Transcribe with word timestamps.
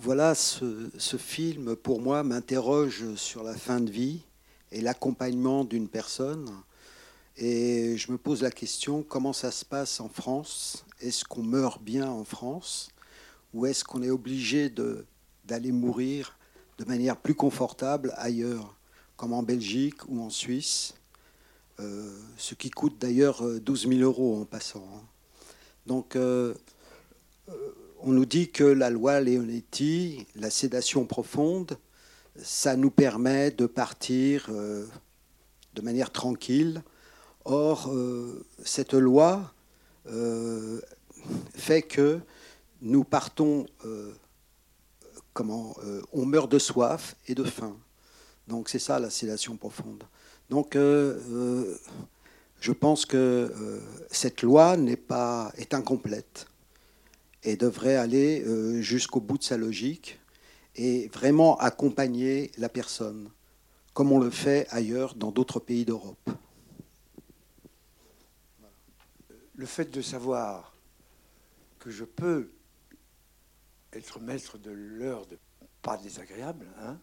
voilà, 0.00 0.36
ce, 0.36 1.16
film, 1.18 1.74
pour 1.74 2.00
moi, 2.00 2.22
m'interroge 2.22 3.14
sur 3.16 3.42
la 3.42 3.54
fin 3.54 3.80
de 3.80 3.90
vie 3.90 4.20
et 4.70 4.80
l'accompagnement 4.80 5.64
d'une 5.64 5.88
personne. 5.88 6.48
Et 7.36 7.96
je 7.96 8.12
me 8.12 8.16
pose 8.18 8.42
la 8.42 8.52
question, 8.52 9.02
comment 9.02 9.32
ça 9.32 9.50
se 9.50 9.64
passe 9.64 9.98
en 9.98 10.08
France? 10.08 10.84
Est-ce 11.00 11.24
qu'on 11.24 11.42
meurt 11.42 11.82
bien 11.82 12.08
en 12.08 12.24
France? 12.24 12.90
Ou 13.54 13.66
est-ce 13.66 13.82
qu'on 13.82 14.02
est 14.04 14.10
obligé 14.10 14.72
d'aller 15.44 15.72
mourir 15.72 16.38
de 16.78 16.84
manière 16.84 17.16
plus 17.16 17.34
confortable 17.34 18.14
ailleurs, 18.16 18.76
comme 19.16 19.32
en 19.32 19.42
Belgique 19.42 20.08
ou 20.08 20.20
en 20.20 20.30
Suisse? 20.30 20.94
Euh, 21.80 22.16
Ce 22.36 22.54
qui 22.54 22.70
coûte 22.70 22.98
d'ailleurs 23.00 23.42
12 23.42 23.86
euh, 23.86 23.88
000 23.88 24.00
euros 24.02 24.40
en 24.40 24.44
passant. 24.44 24.86
Hein. 24.94 25.02
Donc, 25.86 26.14
euh, 26.14 26.54
on 28.02 28.12
nous 28.12 28.26
dit 28.26 28.50
que 28.50 28.64
la 28.64 28.90
loi 28.90 29.20
Leonetti, 29.20 30.26
la 30.36 30.50
sédation 30.50 31.04
profonde, 31.04 31.78
ça 32.40 32.76
nous 32.76 32.90
permet 32.90 33.50
de 33.50 33.66
partir 33.66 34.48
de 34.50 35.82
manière 35.82 36.12
tranquille 36.12 36.82
Or, 37.50 37.88
euh, 37.90 38.44
cette 38.62 38.92
loi 38.92 39.54
euh, 40.06 40.82
fait 41.54 41.80
que 41.80 42.20
nous 42.82 43.04
partons, 43.04 43.64
euh, 43.86 44.12
comment, 45.32 45.74
on 46.12 46.26
meurt 46.26 46.52
de 46.52 46.58
soif 46.58 47.16
et 47.26 47.34
de 47.34 47.44
faim. 47.44 47.74
Donc 48.48 48.68
c'est 48.68 48.78
ça 48.78 48.98
la 48.98 49.08
sédation 49.08 49.56
profonde. 49.56 50.04
Donc 50.50 50.74
je 50.74 52.72
pense 52.72 53.06
que 53.06 53.80
cette 54.10 54.42
loi 54.42 54.76
n'est 54.76 54.96
pas 54.96 55.50
est 55.56 55.72
incomplète 55.72 56.46
et 57.42 57.56
devrait 57.56 57.96
aller 57.96 58.44
jusqu'au 58.82 59.20
bout 59.20 59.38
de 59.38 59.42
sa 59.42 59.56
logique 59.56 60.18
et 60.74 61.08
vraiment 61.08 61.56
accompagner 61.58 62.50
la 62.58 62.68
personne, 62.68 63.30
comme 63.94 64.12
on 64.12 64.18
le 64.18 64.30
fait 64.30 64.66
ailleurs 64.70 65.14
dans 65.14 65.30
d'autres 65.30 65.60
pays 65.60 65.84
d'Europe. 65.84 66.30
le 69.58 69.66
fait 69.66 69.90
de 69.90 70.00
savoir 70.00 70.72
que 71.80 71.90
je 71.90 72.04
peux 72.04 72.52
être 73.92 74.20
maître 74.20 74.56
de 74.56 74.70
l'heure 74.70 75.26
de 75.26 75.36
pas 75.82 75.96
désagréable, 75.96 76.66
hein, 76.80 76.96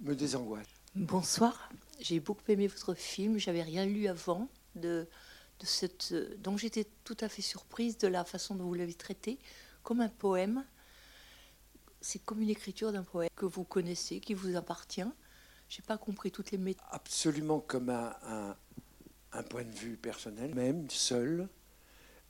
me 0.00 0.16
désangoisse. 0.16 0.66
Bonsoir, 0.96 1.70
j'ai 2.00 2.18
beaucoup 2.18 2.42
aimé 2.48 2.66
votre 2.66 2.94
film, 2.94 3.38
j'avais 3.38 3.62
rien 3.62 3.86
lu 3.86 4.08
avant 4.08 4.48
de, 4.74 5.06
de 5.60 5.66
cette 5.66 6.14
donc 6.40 6.58
j'étais 6.58 6.86
tout 7.04 7.16
à 7.20 7.28
fait 7.28 7.42
surprise 7.42 7.98
de 7.98 8.08
la 8.08 8.24
façon 8.24 8.54
dont 8.54 8.64
vous 8.64 8.74
l'avez 8.74 8.94
traité 8.94 9.38
comme 9.82 10.00
un 10.00 10.08
poème. 10.08 10.64
C'est 12.00 12.18
comme 12.18 12.40
une 12.40 12.50
écriture 12.50 12.92
d'un 12.92 13.04
poème 13.04 13.28
que 13.36 13.44
vous 13.44 13.64
connaissez, 13.64 14.20
qui 14.20 14.34
vous 14.34 14.56
appartient. 14.56 15.04
J'ai 15.68 15.82
pas 15.82 15.98
compris 15.98 16.32
toutes 16.32 16.50
les 16.50 16.58
méthodes. 16.58 16.82
Absolument 16.90 17.60
comme 17.60 17.90
un 17.90 18.56
un 19.32 19.42
point 19.42 19.64
de 19.64 19.74
vue 19.74 19.96
personnel, 19.96 20.54
même 20.54 20.88
seul, 20.90 21.48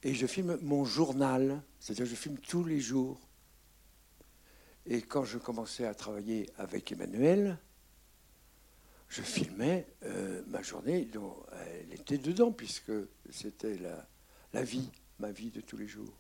et 0.03 0.15
je 0.15 0.27
filme 0.27 0.59
mon 0.63 0.85
journal, 0.85 1.63
c'est-à-dire 1.79 2.07
je 2.07 2.15
filme 2.15 2.39
tous 2.39 2.65
les 2.65 2.81
jours. 2.81 3.21
Et 4.87 5.03
quand 5.03 5.25
je 5.25 5.39
commençais 5.39 5.87
à 5.87 5.95
travailler 5.95 6.49
avec 6.57 6.93
Emmanuel, 6.93 7.59
je 9.11 9.23
filmais 9.23 9.87
euh, 10.05 10.41
ma 10.47 10.63
journée, 10.63 11.05
dont 11.05 11.37
elle 11.53 11.93
était 11.93 12.17
dedans, 12.17 12.53
puisque 12.53 12.93
c'était 13.29 13.77
la, 13.77 14.07
la, 14.55 14.63
vie, 14.63 14.89
ma 15.19 15.33
vie 15.33 15.51
de 15.51 15.61
tous 15.61 15.77
les 15.77 15.89
jours. 15.89 16.17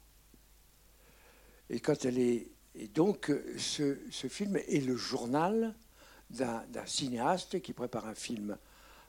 Et 1.71 1.81
quand 1.81 2.05
elle 2.05 2.19
est. 2.19 2.49
Et 2.77 2.87
donc, 2.87 3.33
ce, 3.57 3.99
ce 4.11 4.29
film 4.29 4.57
est 4.57 4.87
le 4.87 4.97
journal 4.97 5.75
d'un 6.31 6.87
cinéaste 6.87 7.61
qui 7.61 7.73
prépare 7.73 8.07
un 8.07 8.15
film 8.15 8.57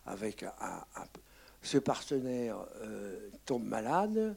avec 0.08 0.42
un, 0.42 0.84
ce 1.62 1.78
partenaire 1.78 2.58
euh, 2.78 3.30
tombe 3.46 3.64
malade, 3.64 4.36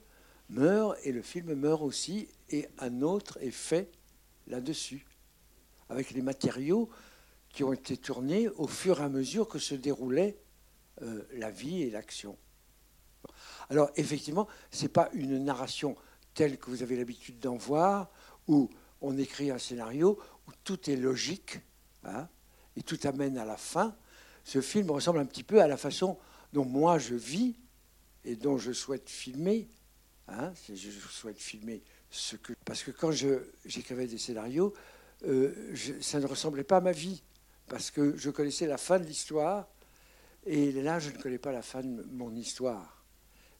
meurt, 0.51 0.99
et 1.05 1.13
le 1.13 1.23
film 1.23 1.55
meurt 1.55 1.83
aussi, 1.83 2.29
et 2.51 2.69
un 2.79 3.01
autre 3.01 3.39
est 3.41 3.51
fait 3.51 3.91
là-dessus, 4.47 5.07
avec 5.89 6.11
les 6.11 6.21
matériaux 6.21 6.91
qui 7.55 7.63
ont 7.63 7.73
été 7.73 7.97
tournés 7.97 8.49
au 8.49 8.67
fur 8.67 9.01
et 9.01 9.05
à 9.05 9.09
mesure 9.09 9.49
que 9.49 9.61
se 9.61 9.77
déroulait 9.77 10.37
euh, 11.03 11.23
la 11.35 11.51
vie 11.51 11.83
et 11.83 11.91
l'action. 11.91 12.37
Alors 13.71 13.91
effectivement, 13.97 14.49
ce 14.73 14.83
n'est 14.83 14.89
pas 14.89 15.09
une 15.15 15.43
narration 15.43 15.97
telle 16.35 16.59
que 16.59 16.69
vous 16.69 16.83
avez 16.83 16.97
l'habitude 16.97 17.39
d'en 17.39 17.57
voir, 17.57 18.11
où 18.49 18.69
on 19.01 19.17
écrit 19.17 19.53
un 19.53 19.59
scénario, 19.59 20.19
où 20.49 20.51
tout 20.65 20.91
est 20.91 20.97
logique, 20.97 21.61
hein, 22.03 22.29
et 22.77 22.83
tout 22.83 22.99
amène 23.05 23.39
à 23.39 23.45
la 23.45 23.57
fin. 23.57 23.97
Ce 24.43 24.61
film 24.61 24.91
ressemble 24.91 25.21
un 25.21 25.27
petit 25.27 25.45
peu 25.45 25.63
à 25.63 25.69
la 25.69 25.77
façon 25.77 26.19
dont 26.53 26.65
moi 26.65 26.99
je 26.99 27.15
vis 27.15 27.55
et 28.25 28.35
dont 28.35 28.59
je 28.59 28.73
souhaite 28.73 29.09
filmer. 29.09 29.69
Hein, 30.27 30.53
je 30.69 30.91
souhaite 30.91 31.39
filmer 31.39 31.83
ce 32.11 32.35
que. 32.35 32.53
Parce 32.65 32.83
que 32.83 32.91
quand 32.91 33.13
j'écrivais 33.13 34.09
des 34.09 34.19
scénarios, 34.19 34.75
euh, 35.27 35.75
ça 36.01 36.19
ne 36.19 36.27
ressemblait 36.27 36.65
pas 36.65 36.79
à 36.79 36.81
ma 36.81 36.93
vie. 36.93 37.23
Parce 37.69 37.91
que 37.91 38.17
je 38.17 38.31
connaissais 38.31 38.67
la 38.67 38.79
fin 38.79 38.99
de 38.99 39.05
l'histoire. 39.05 39.69
Et 40.47 40.73
là, 40.73 40.99
je 40.99 41.11
ne 41.11 41.17
connais 41.17 41.39
pas 41.39 41.53
la 41.53 41.63
fin 41.63 41.83
de 41.83 42.05
mon 42.11 42.35
histoire. 42.35 43.05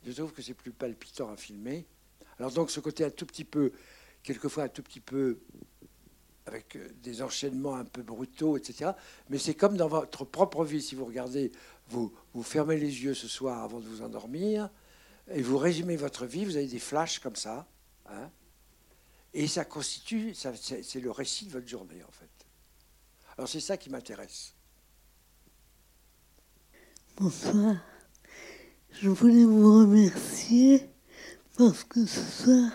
Je 0.05 0.13
trouve 0.13 0.33
que 0.33 0.43
c'est 0.43 0.55
plus 0.55 0.73
palpitant 0.73 1.31
à 1.31 1.37
filmer. 1.37 1.87
Alors 2.39 2.53
donc 2.53 2.71
ce 2.71 2.81
côté 2.81 3.05
un 3.05 3.11
tout 3.11 3.27
petit 3.27 3.45
peu, 3.45 3.73
quelquefois 4.23 4.65
un 4.65 4.69
tout 4.69 4.83
petit 4.83 5.01
peu 5.01 5.39
avec 6.47 6.77
euh, 6.77 6.89
des 7.03 7.23
enchaînements 7.23 7.77
un 7.77 7.85
peu 7.85 8.03
brutaux, 8.03 8.57
etc. 8.57 8.91
Mais 9.31 9.39
c'est 9.39 9.55
comme 9.55 9.77
dans 9.77 9.89
votre 9.89 10.25
propre 10.25 10.65
vie, 10.65 10.83
si 10.83 10.95
vous 10.95 11.07
regardez, 11.07 11.53
vous, 11.89 12.13
vous 12.35 12.43
fermez 12.43 12.77
les 12.77 13.03
yeux 13.05 13.15
ce 13.15 13.29
soir 13.29 13.63
avant 13.63 13.81
de 13.81 13.87
vous 13.87 14.03
endormir, 14.03 14.69
et 15.31 15.41
vous 15.41 15.57
résumez 15.57 15.97
votre 15.97 16.27
vie, 16.27 16.45
vous 16.45 16.57
avez 16.57 16.67
des 16.67 16.79
flashs 16.79 17.19
comme 17.19 17.37
ça, 17.37 17.67
hein, 18.07 18.31
et 19.33 19.49
ça 19.49 19.65
constitue, 19.65 20.35
c'est 20.35 21.01
le 21.01 21.11
récit 21.11 21.47
de 21.47 21.53
votre 21.53 21.67
journée, 21.67 22.03
en 22.07 22.13
fait. 22.13 22.44
Alors 23.37 23.49
c'est 23.49 23.61
ça 23.61 23.77
qui 23.77 23.91
m'intéresse. 23.91 24.55
Bonsoir. 27.17 27.77
Je 28.93 29.09
voulais 29.09 29.45
vous 29.45 29.81
remercier 29.81 30.89
parce 31.57 31.85
que 31.85 32.07
ce 32.07 32.21
soir, 32.21 32.71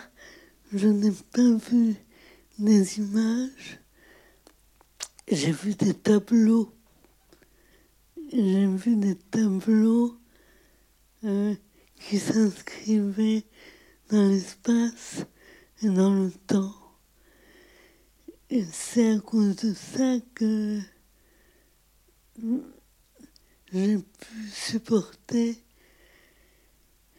je 0.72 0.88
n'ai 0.88 1.12
pas 1.12 1.52
vu 1.70 1.96
des 2.58 2.98
images, 2.98 3.80
j'ai 5.28 5.52
vu 5.52 5.74
des 5.74 5.94
tableaux. 5.94 6.74
J'ai 8.32 8.66
vu 8.66 8.96
des 8.96 9.16
tableaux 9.16 10.16
euh, 11.24 11.54
qui 11.96 12.18
s'inscrivaient 12.18 13.44
dans 14.10 14.28
l'espace 14.28 15.24
et 15.82 15.88
dans 15.88 16.14
le 16.14 16.30
temps. 16.30 16.79
C'est 18.72 19.12
à 19.12 19.20
cause 19.20 19.54
de 19.54 19.74
ça 19.74 20.16
que 20.34 20.80
j'ai 23.72 23.96
pu 23.96 24.48
supporter 24.52 25.62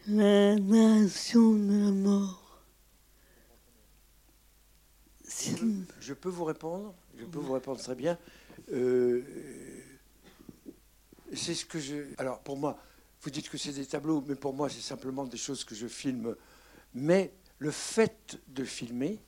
la 0.07 0.57
narration 0.57 1.53
de 1.53 1.85
la 1.85 1.91
mort. 1.91 2.61
Je 6.01 6.13
peux 6.13 6.27
vous 6.27 6.43
répondre 6.43 6.93
Je 7.17 7.23
peux 7.23 7.39
vous 7.39 7.53
répondre 7.53 7.79
très 7.79 7.95
bien. 7.95 8.17
Euh, 8.73 9.23
c'est 11.33 11.53
ce 11.53 11.63
que 11.63 11.79
je. 11.79 12.13
Alors, 12.17 12.41
pour 12.41 12.57
moi, 12.57 12.77
vous 13.21 13.29
dites 13.29 13.47
que 13.47 13.57
c'est 13.57 13.71
des 13.71 13.85
tableaux, 13.85 14.21
mais 14.27 14.35
pour 14.35 14.53
moi, 14.53 14.67
c'est 14.67 14.81
simplement 14.81 15.23
des 15.23 15.37
choses 15.37 15.63
que 15.63 15.75
je 15.75 15.87
filme. 15.87 16.35
Mais 16.93 17.31
le 17.59 17.71
fait 17.71 18.37
de 18.49 18.65
filmer, 18.65 19.21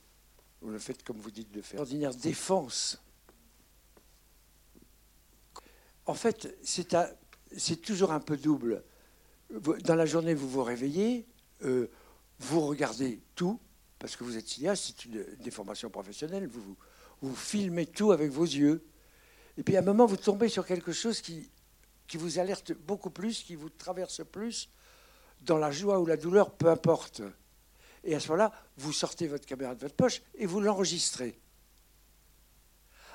ou 0.64 0.70
le 0.70 0.78
fait, 0.78 1.02
comme 1.04 1.18
vous 1.18 1.30
dites, 1.30 1.52
de 1.52 1.60
faire, 1.60 1.80
ordinaire 1.80 2.14
défense. 2.14 3.00
En 6.06 6.14
fait, 6.14 6.56
c'est 6.62 7.76
toujours 7.80 8.12
un 8.12 8.20
peu 8.20 8.36
double. 8.36 8.82
Dans 9.50 9.94
la 9.94 10.06
journée, 10.06 10.34
vous 10.34 10.48
vous 10.48 10.64
réveillez, 10.64 11.26
euh, 11.62 11.88
vous 12.40 12.60
regardez 12.60 13.20
tout, 13.34 13.60
parce 13.98 14.16
que 14.16 14.24
vous 14.24 14.36
êtes 14.36 14.48
cinéaste, 14.48 14.84
c'est 14.86 15.04
une 15.04 15.24
déformation 15.40 15.90
professionnelle, 15.90 16.46
vous, 16.46 16.76
vous, 17.20 17.36
filmez 17.36 17.86
tout 17.86 18.12
avec 18.12 18.30
vos 18.30 18.44
yeux. 18.44 18.84
Et 19.56 19.62
puis 19.62 19.76
à 19.76 19.80
un 19.80 19.82
moment, 19.82 20.06
vous 20.06 20.16
tombez 20.16 20.48
sur 20.48 20.66
quelque 20.66 20.92
chose 20.92 21.20
qui, 21.20 21.50
qui 22.06 22.16
vous 22.16 22.38
alerte 22.38 22.72
beaucoup 22.72 23.10
plus, 23.10 23.42
qui 23.42 23.54
vous 23.54 23.70
traverse 23.70 24.22
plus, 24.24 24.70
dans 25.42 25.58
la 25.58 25.70
joie 25.70 26.00
ou 26.00 26.06
la 26.06 26.16
douleur, 26.16 26.50
peu 26.50 26.68
importe. 26.68 27.22
Et 28.04 28.14
à 28.14 28.20
ce 28.20 28.28
moment-là, 28.28 28.52
vous 28.76 28.92
sortez 28.92 29.26
votre 29.26 29.46
caméra 29.46 29.74
de 29.74 29.80
votre 29.80 29.94
poche 29.94 30.22
et 30.34 30.46
vous 30.46 30.60
l'enregistrez. 30.60 31.38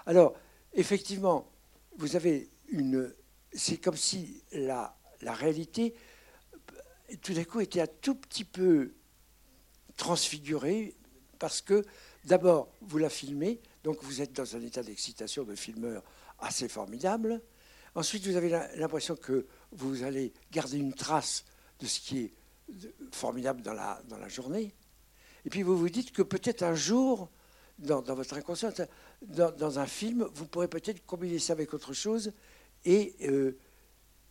Alors, 0.06 0.34
effectivement, 0.74 1.52
vous 1.98 2.16
avez 2.16 2.50
une. 2.70 3.14
C'est 3.54 3.78
comme 3.78 3.96
si 3.96 4.44
la, 4.52 4.96
la 5.22 5.34
réalité, 5.34 5.94
tout 7.22 7.34
d'un 7.34 7.44
coup, 7.44 7.62
était 7.62 7.82
un 7.82 7.88
tout 7.88 8.16
petit 8.16 8.46
peu 8.46 8.94
transfigurée 9.98 10.96
parce 11.40 11.62
que 11.62 11.84
d'abord, 12.26 12.70
vous 12.82 12.98
la 12.98 13.10
filmez, 13.10 13.62
Donc 13.84 14.04
vous 14.04 14.22
êtes 14.22 14.34
dans 14.34 14.56
un 14.56 14.62
état 14.62 14.84
d'excitation 14.84 15.44
de 15.44 15.56
filmeur 15.56 16.04
assez 16.40 16.68
formidable. 16.68 17.42
Ensuite, 17.96 18.26
vous 18.28 18.36
avez 18.36 18.50
l'impression 18.76 19.16
que 19.16 19.48
vous 19.72 20.04
allez 20.04 20.34
garder 20.52 20.78
une 20.78 20.94
trace 20.94 21.46
de 21.80 21.86
ce 21.86 22.00
qui 22.00 22.20
est 22.20 22.34
formidable 23.12 23.62
dans 23.62 23.74
la, 23.74 24.02
dans 24.08 24.18
la 24.18 24.28
journée. 24.28 24.74
Et 25.50 25.54
puis 25.58 25.64
vous 25.64 25.76
vous 25.76 25.90
dites 25.90 26.12
que 26.12 26.22
peut-être 26.22 26.62
un 26.62 26.76
jour, 26.76 27.28
dans, 27.80 28.04
votre 28.04 28.36
inconscient, 28.38 28.70
dans, 29.24 29.80
un 29.80 29.88
film, 29.88 30.30
vous 30.36 30.46
pourrez 30.46 30.68
peut-être 30.68 31.04
combiner 31.08 31.40
ça 31.40 31.54
avec 31.54 31.74
autre 31.74 31.92
chose 31.92 32.34
et, 32.86 33.16
euh, 33.24 33.58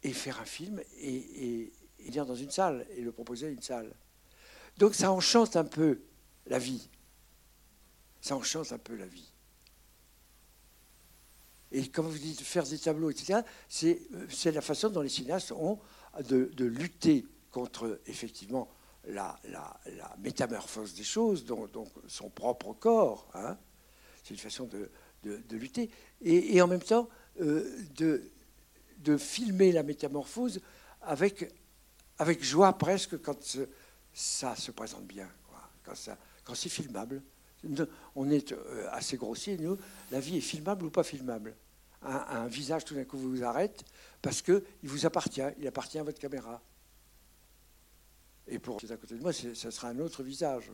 et 0.05 0.13
faire 0.13 0.41
un 0.41 0.45
film 0.45 0.81
et, 1.01 1.73
et, 1.99 2.11
dire 2.11 2.25
dans 2.25 2.37
une 2.37 2.53
salle 2.53 2.87
et 2.97 3.01
le 3.01 3.11
proposer 3.11 3.47
à 3.47 3.49
une 3.49 3.61
salle. 3.61 3.93
Donc 4.77 4.95
ça 4.95 5.11
enchante 5.11 5.57
un 5.57 5.65
peu 5.65 6.03
la 6.47 6.61
vie. 6.61 6.89
Ça 8.21 8.37
enchante 8.37 8.71
un 8.71 8.79
peu 8.79 8.95
la 8.95 9.07
vie. 9.07 9.33
Et 11.73 11.89
comme 11.89 12.07
vous 12.07 12.17
dites, 12.17 12.43
faire 12.43 12.63
des 12.63 12.79
tableaux, 12.79 13.11
etc., 13.11 13.41
c'est 13.69 14.53
la 14.53 14.61
façon 14.61 14.89
dont 14.89 15.03
les 15.03 15.09
cinéastes 15.09 15.51
ont 15.51 15.81
de, 16.29 16.45
de 16.55 16.65
lutter 16.65 17.27
contre, 17.51 18.01
effectivement, 18.07 18.69
la, 19.09 19.39
métamorphose 20.19 20.95
des 20.95 21.05
choses, 21.05 21.45
donc, 21.45 21.91
son 22.07 22.31
propre 22.31 22.73
corps. 22.75 23.29
Hein. 23.35 23.57
C'est 24.23 24.35
une 24.35 24.41
façon 24.41 24.65
de, 24.65 24.91
de, 25.23 25.57
lutter. 25.57 25.91
Et, 26.23 26.61
en 26.61 26.67
même 26.67 26.83
temps, 26.83 27.09
euh, 27.41 27.79
de, 27.97 28.23
de 28.99 29.17
filmer 29.17 29.73
la 29.73 29.83
métamorphose 29.83 30.61
avec, 31.03 31.53
avec 32.19 32.43
joie 32.43 32.77
presque 32.77 33.21
quand 33.21 33.59
ça 34.13 34.57
se 34.57 34.71
présente 34.71 35.07
bien, 35.07 35.29
quand, 35.85 35.95
quand 36.45 36.55
c'est 36.55 36.69
filmable. 36.69 37.23
On 38.15 38.31
est 38.31 38.53
euh, 38.53 38.89
assez 38.93 39.17
grossier, 39.17 39.57
nous. 39.57 39.77
La 40.11 40.21
vie 40.21 40.37
est 40.37 40.43
filmable 40.43 40.85
ou 40.85 40.91
pas 40.91 41.03
filmable? 41.03 41.57
Un, 42.03 42.43
un 42.43 42.47
visage 42.47 42.85
tout 42.85 42.95
d'un 42.95 43.05
coup 43.05 43.19
vous 43.19 43.43
arrête 43.43 43.85
parce 44.23 44.43
qu'il 44.43 44.63
vous 44.85 45.07
appartient, 45.07 45.43
il 45.59 45.67
appartient 45.67 45.99
à 45.99 46.05
votre 46.05 46.21
caméra. 46.21 46.63
Et 48.49 48.59
pour 48.59 48.79
qui 48.79 48.87
est 48.87 48.93
à 48.93 48.97
côté 48.97 49.15
de 49.15 49.23
moi, 49.23 49.33
ça 49.33 49.71
sera 49.71 49.89
un 49.89 49.99
autre 49.99 50.23
visage. 50.23 50.71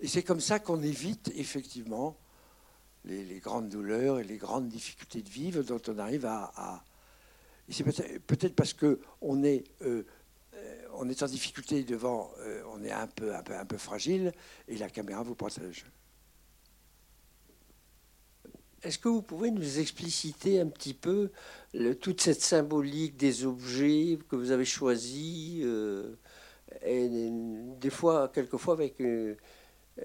Et 0.00 0.06
c'est 0.06 0.22
comme 0.22 0.40
ça 0.40 0.58
qu'on 0.58 0.82
évite 0.82 1.32
effectivement 1.34 2.16
les, 3.04 3.40
grandes 3.40 3.68
douleurs 3.68 4.20
et 4.20 4.24
les 4.24 4.36
grandes 4.36 4.68
difficultés 4.68 5.22
de 5.22 5.28
vivre 5.28 5.62
dont 5.62 5.80
on 5.88 5.98
arrive 5.98 6.26
à. 6.26 6.84
Et 7.68 7.72
c'est 7.72 7.84
peut-être 7.84 8.54
parce 8.54 8.72
qu'on 8.72 9.42
est, 9.42 9.64
euh, 9.82 10.04
est 10.54 11.22
en 11.22 11.26
difficulté 11.26 11.84
devant, 11.84 12.30
euh, 12.40 12.62
on 12.72 12.82
est 12.82 12.92
un 12.92 13.06
peu, 13.06 13.34
un, 13.34 13.42
peu, 13.42 13.76
fragile 13.76 14.32
et 14.68 14.76
la 14.76 14.88
caméra 14.88 15.22
vous 15.22 15.34
protège. 15.34 15.84
Est-ce 18.82 18.98
que 18.98 19.08
vous 19.08 19.22
pouvez 19.22 19.50
nous 19.50 19.80
expliciter 19.80 20.60
un 20.60 20.68
petit 20.68 20.94
peu 20.94 21.30
toute 22.00 22.20
cette 22.20 22.40
symbolique 22.40 23.16
des 23.16 23.44
objets 23.44 24.18
que 24.28 24.36
vous 24.36 24.52
avez 24.52 24.64
choisis 24.64 25.57
et 26.82 27.30
des 27.80 27.90
fois, 27.90 28.28
quelquefois 28.28 28.74
avec, 28.74 29.00
euh, 29.00 29.36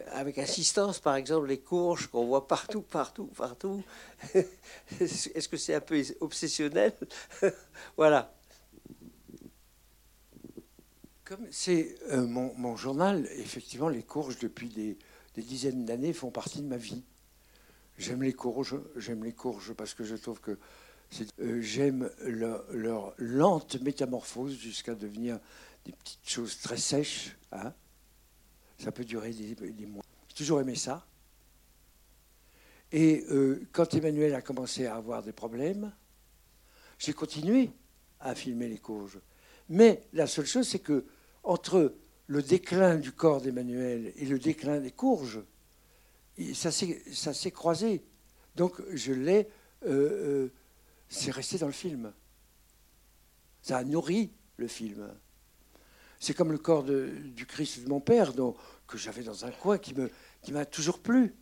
avec 0.08 0.38
insistance, 0.38 1.00
par 1.00 1.16
exemple 1.16 1.48
les 1.48 1.60
courges 1.60 2.08
qu'on 2.08 2.26
voit 2.26 2.48
partout, 2.48 2.82
partout, 2.82 3.26
partout. 3.28 3.84
Est-ce 5.00 5.48
que 5.48 5.58
c'est 5.58 5.76
un 5.76 5.82
peu 5.82 6.02
obsessionnel? 6.20 6.94
Voilà. 7.98 8.34
Comme 11.26 11.48
c'est 11.52 11.96
euh, 12.12 12.26
mon, 12.28 12.54
mon, 12.56 12.76
journal, 12.76 13.28
effectivement, 13.38 13.90
les 13.90 14.04
courges 14.04 14.38
depuis 14.40 14.70
des, 14.70 14.98
des 15.36 15.42
dizaines 15.42 15.86
d'années 15.86 16.14
font 16.14 16.32
partie 16.32 16.62
de 16.62 16.68
ma 16.68 16.78
vie. 16.78 17.04
J'aime 17.98 18.24
les 18.24 18.34
courges, 18.34 18.76
j'aime 18.96 19.24
les 19.24 19.34
courges 19.34 19.74
parce 19.74 19.94
que 19.94 20.04
je 20.04 20.16
trouve 20.16 20.40
que 20.42 20.58
euh, 21.40 21.62
j'aime 21.62 22.10
leur, 22.22 23.14
lente 23.18 23.80
métamorphose 23.82 24.58
jusqu'à 24.58 24.96
devenir 24.96 25.40
des 25.86 25.92
petites 25.92 26.28
choses 26.28 26.60
très 26.60 26.78
sèches. 26.78 27.36
Hein. 27.52 27.74
Ça 28.78 28.92
peut 28.92 29.06
durer 29.06 29.32
des, 29.32 29.86
mois. 29.86 30.04
J'ai 30.28 30.36
toujours 30.36 30.62
aimé 30.62 30.76
ça. 30.76 31.06
Et 32.92 33.26
euh, 33.30 33.68
quand 33.72 33.94
Emmanuel 33.94 34.36
a 34.36 34.42
commencé 34.42 34.86
à 34.86 34.96
avoir 34.96 35.24
des 35.24 35.32
problèmes, 35.32 35.94
j'ai 37.00 37.14
continué 37.14 37.72
à 38.20 38.36
filmer 38.36 38.70
les 38.70 38.78
courges. 38.78 39.20
Mais 39.70 40.04
la 40.14 40.28
seule 40.28 40.46
chose, 40.46 40.68
c'est 40.68 40.80
que 40.80 41.06
entre 41.44 41.96
le 42.28 42.42
déclin 42.42 42.98
du 42.98 43.12
corps 43.12 43.42
d'Emmanuel 43.42 44.14
et 44.16 44.26
le 44.26 44.40
déclin 44.40 44.80
des 44.80 44.92
courges, 44.92 45.42
ça 46.54 46.72
s'est 46.72 47.52
croisé. 47.52 48.04
Donc 48.56 48.82
je 48.94 49.14
l'ai. 49.14 49.50
Euh, 49.86 49.90
euh, 49.90 50.54
c'est 51.10 51.32
resté 51.32 51.58
dans 51.58 51.68
le 51.68 51.74
film. 51.74 52.14
Ça 53.62 53.78
a 53.78 53.84
nourri 53.84 54.32
le 54.58 54.68
film. 54.68 55.14
C'est 56.24 56.34
comme 56.34 56.54
le 56.54 56.58
corps 56.58 56.86
du 56.86 57.46
Christ 57.46 57.84
de 57.84 57.90
mon 57.90 58.00
père, 58.00 58.32
dont, 58.32 58.56
que 58.88 58.98
j'avais 58.98 59.24
dans 59.24 59.44
un 59.44 59.52
coin, 59.52 59.78
qui 59.78 59.94
m'a 59.94 60.08
qui 60.42 60.72
toujours 60.72 61.00
plu. 61.00 61.36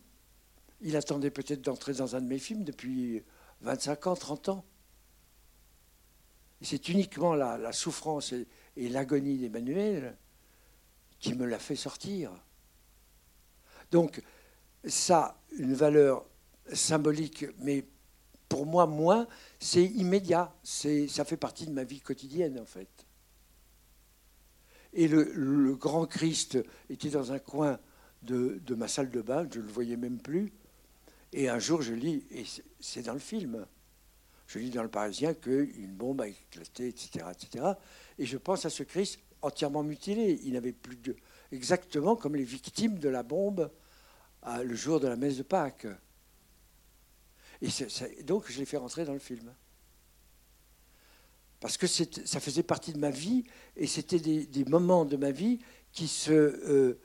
Il 0.80 0.96
attendait 0.96 1.30
peut-être 1.30 1.62
d'entrer 1.62 1.92
dans 1.92 2.16
un 2.16 2.20
de 2.20 2.26
mes 2.26 2.40
films 2.40 2.64
depuis 2.64 3.22
25 3.60 4.06
ans, 4.08 4.16
30 4.16 4.48
ans. 4.48 4.64
c'est 6.62 6.88
uniquement 6.88 7.36
la, 7.36 7.70
souffrance 7.70 8.32
et, 8.32 8.88
l'agonie 8.88 9.38
d'Emmanuel 9.38 10.16
qui 11.20 11.34
me 11.34 11.46
l'a 11.46 11.60
fait 11.60 11.76
sortir. 11.76 12.32
Donc, 13.92 14.20
ça 14.84 15.40
une 15.58 15.74
valeur 15.74 16.24
symbolique, 16.72 17.46
mais 17.60 17.86
pour 18.48 18.66
moi 18.66 18.86
moins, 18.86 19.28
c'est 19.60 19.84
immédiat, 19.84 20.52
ça 20.64 21.24
fait 21.24 21.36
partie 21.36 21.66
de 21.66 21.72
ma 21.72 21.84
vie 21.84 22.00
quotidienne 22.00 22.58
en 22.58 22.66
fait. 22.66 23.01
Et 24.92 25.08
le, 25.08 25.74
grand 25.74 26.06
Christ 26.06 26.58
était 26.90 27.10
dans 27.10 27.32
un 27.32 27.38
coin 27.38 27.78
de, 28.22 28.60
ma 28.74 28.88
salle 28.88 29.10
de 29.10 29.22
bain, 29.22 29.46
je 29.50 29.58
ne 29.58 29.64
le 29.64 29.72
voyais 29.72 29.96
même 29.96 30.20
plus. 30.20 30.52
Et 31.32 31.48
un 31.48 31.58
jour, 31.58 31.80
je 31.82 31.94
lis, 31.94 32.26
et 32.30 32.44
c'est 32.78 33.02
dans 33.02 33.14
le 33.14 33.18
film, 33.18 33.66
je 34.46 34.58
lis 34.58 34.70
dans 34.70 34.82
le 34.82 34.90
Parisien 34.90 35.32
qu'une 35.32 35.94
bombe 35.94 36.20
a 36.20 36.28
éclaté, 36.28 36.88
etc., 36.88 37.24
etc. 37.30 37.64
Et 38.18 38.26
je 38.26 38.36
pense 38.36 38.66
à 38.66 38.70
ce 38.70 38.82
Christ 38.82 39.18
entièrement 39.40 39.82
mutilé. 39.82 40.40
Il 40.44 40.52
n'avait 40.52 40.72
plus 40.72 40.96
de. 40.96 41.16
Exactement 41.52 42.16
comme 42.16 42.36
les 42.36 42.44
victimes 42.44 42.98
de 42.98 43.08
la 43.08 43.22
bombe 43.22 43.70
le 44.62 44.74
jour 44.74 45.00
de 45.00 45.08
la 45.08 45.16
messe 45.16 45.38
de 45.38 45.42
Pâques. 45.42 45.86
Et 47.60 47.68
donc, 48.24 48.50
je 48.50 48.58
l'ai 48.58 48.64
fait 48.64 48.76
rentrer 48.76 49.04
dans 49.04 49.12
le 49.12 49.18
film. 49.18 49.54
Parce 51.62 51.76
que 51.76 51.86
ça 51.86 52.40
faisait 52.40 52.64
partie 52.64 52.92
de 52.92 52.98
ma 52.98 53.10
vie, 53.10 53.44
et 53.76 53.86
c'était 53.86 54.18
des, 54.18 54.64
moments 54.64 55.04
de 55.04 55.16
ma 55.16 55.30
vie 55.30 55.60
qui, 55.92 56.08
se, 56.08 56.32
euh, 56.32 56.98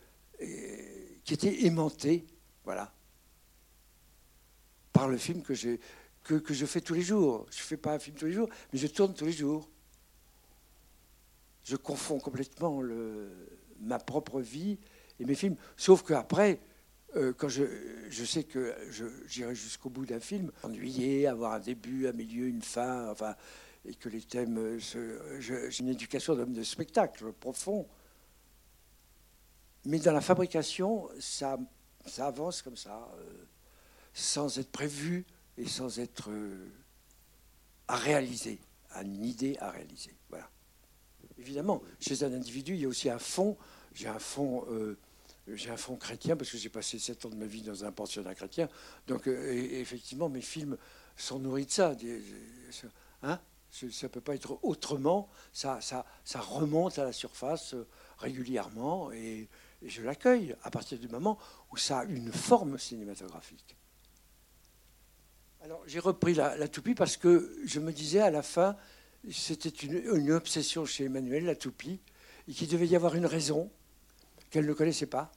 qui 1.24 1.36
étaient 1.36 1.66
aimantés, 1.66 2.26
voilà, 2.66 2.92
par 4.92 5.10
le 5.10 5.18
film 5.18 5.44
que 5.44 5.54
je, 5.54 5.78
que, 6.24 6.34
que 6.34 6.56
je 6.56 6.66
fais 6.66 6.82
tous 6.82 6.96
les 6.96 7.04
jours. 7.04 7.46
Je 7.52 7.60
ne 7.60 7.66
fais 7.66 7.78
pas 7.78 7.94
un 7.94 8.00
film 8.00 8.18
tous 8.18 8.26
les 8.26 8.34
jours, 8.34 8.50
mais 8.74 8.80
je 8.80 8.88
tourne 8.88 9.14
tous 9.14 9.26
les 9.26 9.32
jours. 9.32 9.70
Je 11.64 11.76
confonds 11.76 12.20
complètement 12.20 12.82
le, 12.82 13.30
ma 13.80 14.00
propre 14.00 14.42
vie 14.42 14.80
et 15.20 15.26
mes 15.26 15.36
films. 15.36 15.58
Sauf 15.76 16.02
qu'après, 16.02 16.60
euh, 17.16 17.32
quand 17.32 17.48
je, 17.48 17.64
je, 18.10 18.26
sais 18.26 18.44
que 18.44 18.74
j'irai 19.28 19.54
jusqu'au 19.54 19.92
bout 19.92 20.08
d'un 20.08 20.20
film, 20.20 20.52
ennuyer, 20.64 21.28
avoir 21.28 21.54
un 21.54 21.60
début, 21.60 22.08
un 22.08 22.14
milieu, 22.14 22.48
une 22.48 22.64
fin, 22.64 23.12
enfin, 23.12 23.36
et 23.86 23.96
que 23.96 24.10
les 24.10 24.22
thèmes. 24.22 24.78
J'ai 25.40 25.80
une 25.80 25.90
éducation 25.90 26.36
d'homme 26.36 26.54
de 26.54 26.64
spectacle 26.64 27.32
profond. 27.34 27.88
Mais 29.86 30.00
dans 30.00 30.12
la 30.12 30.22
fabrication, 30.22 31.08
ça, 31.20 31.58
ça 32.06 32.28
avance 32.28 32.62
comme 32.62 32.76
ça, 32.76 33.10
euh, 33.20 33.46
sans 34.14 34.60
être 34.60 34.72
prévu 34.72 35.26
et 35.58 35.66
sans 35.66 36.00
être 36.00 36.30
euh, 36.30 36.68
à 37.88 37.96
réaliser, 37.96 38.60
une 39.02 39.24
idée 39.24 39.56
à 39.60 39.72
réaliser. 39.72 40.14
Voilà. 40.30 40.50
Évidemment, 41.38 41.82
chez 42.00 42.24
un 42.24 42.34
individu, 42.34 42.74
il 42.74 42.82
y 42.82 42.86
a 42.86 42.88
aussi 42.90 43.10
un 43.10 43.20
fond. 43.20 43.58
J'ai 43.94 44.08
un 44.08 44.20
fond 44.20 44.66
j'ai 45.54 45.70
un 45.70 45.78
fond 45.78 45.96
chrétien 45.96 46.36
parce 46.36 46.52
que 46.52 46.58
j'ai 46.58 46.70
passé 46.70 47.00
sept 47.00 47.26
ans 47.26 47.30
de 47.30 47.36
ma 47.36 47.46
vie 47.46 47.62
dans 47.62 47.86
un 47.86 47.92
pensionnat 47.92 48.36
chrétien. 48.36 48.68
Donc, 49.08 49.28
euh, 49.28 49.80
effectivement, 49.80 50.30
mes 50.30 50.42
films 50.42 50.78
sont 51.16 51.40
nourris 51.40 51.66
de 51.66 51.72
ça. 51.72 51.96
Hein? 53.24 53.40
Ça 53.72 53.86
ne 53.86 54.08
peut 54.08 54.22
pas 54.22 54.36
être 54.36 54.60
autrement. 54.64 55.30
Ça, 55.54 55.80
remonte 56.36 56.98
à 57.00 57.04
la 57.04 57.12
surface 57.12 57.74
euh, 57.74 57.88
régulièrement 58.18 59.12
et, 59.12 59.50
je 59.84 60.02
l'accueille 60.02 60.56
à 60.64 60.72
partir 60.72 60.98
du 60.98 61.08
moment 61.08 61.38
où 61.72 61.78
ça 61.78 62.00
a 62.00 62.06
une 62.06 62.32
forme 62.32 62.80
cinématographique. 62.80 63.78
Alors, 65.62 65.84
j'ai 65.86 66.00
repris 66.00 66.34
la, 66.34 66.68
toupie 66.68 66.96
parce 66.96 67.16
que 67.16 67.56
je 67.64 67.80
me 67.80 67.94
disais 67.94 68.22
à 68.22 68.32
la 68.32 68.42
fin, 68.42 68.76
c'était 69.32 69.70
une, 69.70 70.02
une 70.16 70.32
obsession 70.32 70.84
chez 70.84 71.06
Emmanuel, 71.06 71.46
la 71.46 71.56
toupie, 71.56 72.00
et 72.48 72.54
qu'il 72.54 72.68
devait 72.68 72.88
y 72.88 72.96
avoir 72.96 73.14
une 73.14 73.28
raison 73.28 73.70
qu'elle 74.50 74.66
ne 74.66 74.74
connaissait 74.74 75.06
pas. 75.06 75.32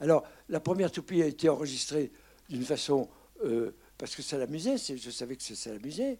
Alors, 0.00 0.24
la 0.48 0.60
première 0.60 0.90
toupie 0.90 1.22
a 1.22 1.26
été 1.26 1.50
enregistrée 1.50 2.10
d'une 2.48 2.64
façon. 2.64 3.10
Euh, 3.44 3.74
parce 3.98 4.14
que 4.14 4.22
ça 4.22 4.38
l'amusait, 4.38 4.76
je 4.78 5.10
savais 5.10 5.36
que 5.36 5.42
ça 5.42 5.72
l'amusait. 5.72 6.18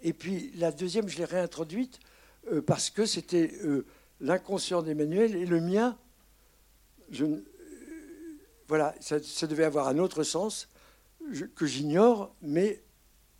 Et 0.00 0.12
puis 0.12 0.50
la 0.56 0.72
deuxième, 0.72 1.08
je 1.08 1.18
l'ai 1.18 1.24
réintroduite 1.24 1.98
euh, 2.50 2.60
parce 2.60 2.90
que 2.90 3.06
c'était 3.06 3.52
euh, 3.64 3.86
l'inconscient 4.20 4.82
d'Emmanuel 4.82 5.34
et 5.36 5.46
le 5.46 5.60
mien. 5.60 5.98
Je, 7.10 7.24
voilà, 8.68 8.94
ça, 9.00 9.46
devait 9.46 9.64
avoir 9.64 9.88
un 9.88 9.98
autre 9.98 10.22
sens 10.22 10.68
que 11.54 11.66
j'ignore, 11.66 12.34
mais 12.42 12.82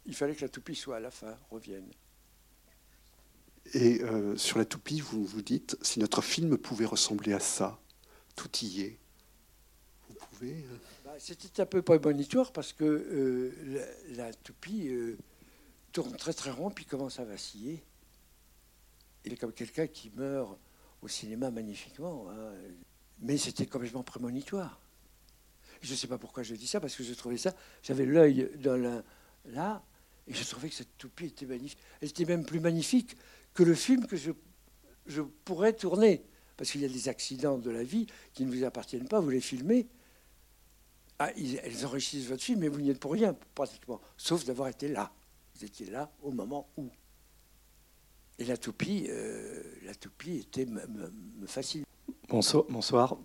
il 0.06 0.14
fallait 0.14 0.34
que 0.34 0.42
la 0.42 0.49
toupie 0.49 0.75
soit 0.75 0.96
à 0.96 1.00
la 1.00 1.11
fin, 1.11 1.37
revienne. 1.50 1.90
Et 3.73 4.02
sur 4.37 4.58
la 4.58 4.66
toupie, 4.66 5.00
vous 5.00 5.25
vous 5.25 5.40
dites, 5.40 5.78
si 5.80 5.99
notre 5.99 6.20
film 6.20 6.58
pouvait 6.58 6.84
ressembler 6.84 7.32
à 7.32 7.40
ça, 7.40 7.80
tout 8.37 8.50
y 8.62 8.82
est. 8.82 8.99
Vous 10.08 10.14
pouvez 10.14 10.64
bah, 11.04 11.12
C'était 11.18 11.62
un 11.62 11.66
peu 11.66 11.82
prémonitoire 11.82 12.52
parce 12.52 12.73
que 12.73 12.84
euh, 12.84 13.52
la, 14.16 14.32
toupie 14.32 14.88
euh, 14.88 15.16
tourne 15.95 16.17
très 16.17 16.35
très 16.35 16.51
rond 16.51 16.71
puis 16.71 16.85
commence 16.85 17.21
à 17.21 17.25
vaciller. 17.25 17.83
Il 19.25 19.33
est 19.33 19.37
comme 19.37 19.53
quelqu'un 19.53 19.87
qui 19.87 20.11
meurt 20.11 20.59
au 21.01 21.09
cinéma 21.09 21.51
magnifiquement. 21.51 22.27
Hein. 22.31 22.53
Mais 23.21 23.39
c'était 23.39 23.65
complètement 23.65 24.03
prémonitoire. 24.03 24.81
Je 25.81 25.93
ne 25.93 25.97
sais 25.97 26.09
pas 26.09 26.19
pourquoi 26.19 26.43
je 26.43 26.55
dis 26.55 26.67
ça, 26.67 26.81
parce 26.81 26.97
que 26.97 27.05
je 27.05 27.15
trouvais 27.15 27.39
ça. 27.39 27.55
J'avais 27.83 28.05
l'œil 28.05 28.51
dans 28.57 29.03
là, 29.45 29.83
et 30.27 30.35
je 30.35 30.45
trouvais 30.45 30.69
que 30.69 30.75
cette 30.75 30.99
toupie 30.99 31.27
était 31.27 31.47
magnifique. 31.47 31.79
Elle 32.01 32.09
était 32.09 32.25
même 32.25 32.45
plus 32.45 32.61
magnifique 32.61 33.17
que 33.55 33.63
le 33.63 33.75
film 33.75 34.07
que 34.07 34.17
je, 34.17 34.33
je 35.07 35.23
pourrais 35.23 35.75
tourner 35.75 36.25
parce 36.57 36.71
qu'il 36.71 36.81
y 36.81 36.85
a 36.85 36.89
des 36.89 37.09
accidents 37.09 37.59
de 37.59 37.71
la 37.71 37.85
vie 37.85 38.07
qui 38.33 38.45
ne 38.45 38.51
vous 38.51 38.65
appartiennent 38.65 39.09
pas, 39.09 39.21
vous 39.21 39.31
les 39.31 39.41
filmez. 39.41 39.87
Ah, 41.19 41.31
elles 41.37 41.87
enrichissent 41.87 42.27
votre 42.27 42.43
film, 42.43 42.61
mais 42.61 42.69
vous 42.69 42.81
n'y 42.81 42.91
êtes 42.91 42.99
pour 42.99 43.13
rien, 43.13 43.37
pratiquement, 43.55 44.01
sauf 44.17 44.45
d'avoir 44.45 44.69
été 44.69 44.89
là. 44.89 45.13
Vous 45.54 45.64
étiez 45.64 45.87
là 45.87 46.11
au 46.23 46.32
moment 46.32 46.68
où. 46.76 46.90
Et 48.38 48.44
la 48.44 48.56
toupie, 48.56 49.06
euh, 49.08 49.62
la 49.84 49.94
toupie 49.94 50.38
était 50.38 50.66
me, 50.66 50.82
facile. 51.46 51.84
Bonsoir. 52.28 52.64
bonsoir. 52.68 53.16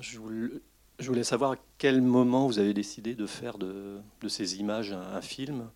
Je, 0.00 0.18
voulais, 0.18 1.24
savoir 1.24 1.52
à 1.52 1.56
quel 1.76 2.00
moment 2.00 2.46
vous 2.46 2.58
avez 2.58 2.72
décidé 2.72 3.14
de 3.14 3.26
faire 3.26 3.58
de, 3.58 4.00
ces 4.28 4.56
images 4.56 4.92
un, 4.92 5.20
film. 5.20 5.70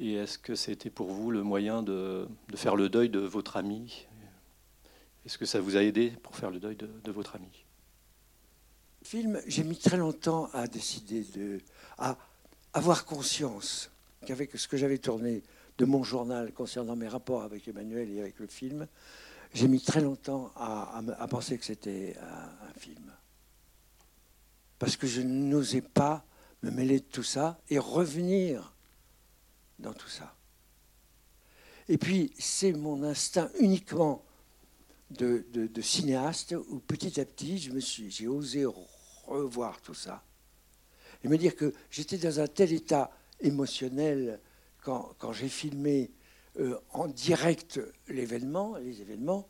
Et 0.00 0.14
est-ce 0.14 0.38
que 0.38 0.54
c'était 0.54 0.88
pour 0.88 1.08
vous 1.08 1.30
le 1.30 1.42
moyen 1.42 1.82
de, 1.82 2.26
de, 2.48 2.56
faire 2.56 2.74
le 2.74 2.88
deuil 2.88 3.10
de 3.10 3.20
votre 3.20 3.58
ami? 3.58 4.06
Est-ce 5.26 5.36
que 5.36 5.46
ça 5.46 5.60
vous 5.60 5.76
a 5.76 5.82
aidé 5.82 6.10
pour 6.22 6.36
faire 6.36 6.50
le 6.50 6.60
deuil 6.60 6.76
de, 6.76 7.10
votre 7.10 7.36
ami? 7.36 7.64
Film, 9.02 9.40
j'ai 9.46 9.64
mis 9.64 9.76
très 9.76 9.98
longtemps 9.98 10.48
à 10.54 10.66
décider 10.66 11.24
de, 11.34 11.60
à 11.98 12.16
avoir 12.72 13.04
conscience 13.04 13.90
qu'avec 14.24 14.56
ce 14.56 14.68
que 14.68 14.76
j'avais 14.76 14.98
tourné 14.98 15.42
de 15.78 15.84
mon 15.84 16.02
journal 16.02 16.52
concernant 16.52 16.96
mes 16.96 17.08
rapports 17.08 17.42
avec 17.42 17.66
Emmanuel 17.68 18.10
et 18.10 18.20
avec 18.20 18.38
le 18.38 18.46
film, 18.46 18.86
j'ai 19.52 19.68
mis 19.68 19.80
très 19.80 20.00
longtemps 20.00 20.52
à, 20.56 21.26
penser 21.28 21.58
que 21.58 21.64
c'était 21.64 22.16
un, 22.20 22.78
film. 22.78 23.12
Parce 24.78 24.96
que 24.96 25.06
je 25.06 25.22
n'osais 25.22 25.80
pas 25.80 26.26
me 26.62 26.70
mêler 26.70 27.00
de 27.00 27.04
tout 27.04 27.22
ça 27.22 27.60
et 27.70 27.78
revenir 27.78 28.74
dans 29.78 29.92
tout 29.92 30.08
ça. 30.08 30.34
Et 31.88 31.98
puis, 31.98 32.32
c'est 32.38 32.72
mon 32.72 33.02
instinct 33.02 33.50
uniquement 33.60 34.24
de, 35.10 35.44
cinéaste 35.80 36.56
où 36.68 36.80
petit 36.80 37.20
à 37.20 37.24
petit, 37.24 37.58
je 37.58 37.70
me 37.70 37.80
suis, 37.80 38.10
j'ai 38.10 38.26
osé 38.26 38.64
revoir 39.26 39.80
tout 39.80 39.94
ça 39.94 40.24
et 41.24 41.28
me 41.28 41.38
dire 41.38 41.56
que 41.56 41.72
j'étais 41.90 42.18
dans 42.18 42.40
un 42.40 42.46
tel 42.46 42.72
état 42.72 43.10
émotionnel 43.40 44.40
quand, 44.82 45.32
j'ai 45.32 45.48
filmé 45.48 46.10
euh, 46.60 46.78
en 46.90 47.08
direct 47.08 47.80
l'événement, 48.08 48.76
les 48.76 49.00
événements, 49.00 49.48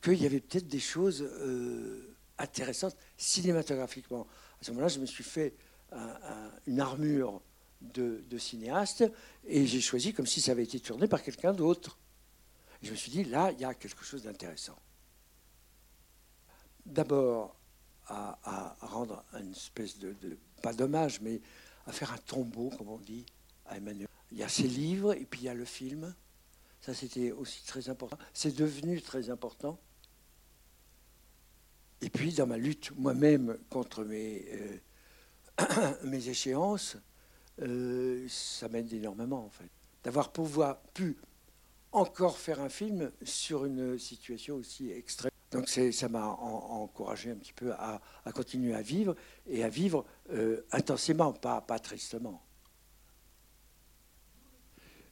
qu'il 0.00 0.20
y 0.20 0.26
avait 0.26 0.40
peut-être 0.40 0.66
des 0.66 0.80
choses 0.80 1.22
euh, 1.22 2.16
intéressantes 2.38 2.96
cinématographiquement. 3.16 4.26
À 4.60 4.64
ce 4.64 4.70
moment-là, 4.70 4.88
je 4.88 4.98
me 4.98 5.06
suis 5.06 5.24
fait 5.24 5.54
une 6.66 6.80
armure 6.80 7.42
de, 7.82 8.24
de, 8.30 8.38
cinéaste 8.38 9.04
et 9.44 9.66
j'ai 9.66 9.82
choisi 9.82 10.14
comme 10.14 10.26
si 10.26 10.40
ça 10.40 10.52
avait 10.52 10.62
été 10.62 10.80
tourné 10.80 11.06
par 11.06 11.22
quelqu'un 11.22 11.52
d'autre. 11.52 11.98
Je 12.80 12.92
me 12.92 12.96
suis 12.96 13.10
dit, 13.10 13.24
là, 13.24 13.52
il 13.52 13.60
y 13.60 13.64
a 13.66 13.74
quelque 13.74 14.02
chose 14.02 14.22
d'intéressant 14.22 14.78
d'abord 16.86 17.56
à, 18.06 18.76
rendre 18.80 19.24
une 19.40 19.52
espèce 19.52 19.98
de, 19.98 20.14
pas 20.62 20.72
d'hommage, 20.72 21.20
mais 21.20 21.40
à 21.86 21.92
faire 21.92 22.12
un 22.12 22.18
tombeau, 22.18 22.70
comme 22.76 22.88
on 22.88 22.98
dit, 22.98 23.24
à 23.66 23.76
Emmanuel. 23.76 24.08
Il 24.30 24.38
y 24.38 24.42
a 24.42 24.48
ses 24.48 24.68
livres 24.68 25.14
et 25.14 25.24
puis 25.24 25.40
il 25.40 25.44
y 25.44 25.48
a 25.48 25.54
le 25.54 25.64
film. 25.64 26.14
Ça, 26.80 26.94
c'était 26.94 27.32
aussi 27.32 27.64
très 27.64 27.88
important. 27.88 28.18
C'est 28.32 28.56
devenu 28.56 29.00
très 29.00 29.30
important. 29.30 29.78
Et 32.00 32.10
puis, 32.10 32.32
dans 32.32 32.46
ma 32.46 32.56
lutte 32.56 32.90
moi-même 32.96 33.56
contre 33.70 34.04
mes, 34.04 34.44
euh, 34.50 35.94
mes 36.04 36.28
échéances, 36.28 36.96
euh, 37.60 38.26
ça 38.28 38.68
m'aide 38.68 38.92
énormément, 38.92 39.44
en 39.44 39.50
fait. 39.50 39.70
D'avoir 40.02 40.32
pouvoir 40.32 40.80
pu 40.80 41.16
encore 41.92 42.38
faire 42.38 42.60
un 42.60 42.68
film 42.68 43.12
sur 43.22 43.64
une 43.66 43.98
situation 43.98 44.56
aussi 44.56 44.90
extrême. 44.90 45.31
Donc 45.52 45.68
ça 45.68 46.08
m'a 46.08 46.26
encouragé 46.26 47.30
un 47.30 47.36
petit 47.36 47.52
peu 47.52 47.72
à, 47.72 48.00
continuer 48.34 48.74
à 48.74 48.80
vivre 48.80 49.14
et 49.46 49.62
à 49.62 49.68
vivre 49.68 50.06
euh, 50.30 50.64
intensément, 50.72 51.34
pas, 51.34 51.78
tristement. 51.78 52.42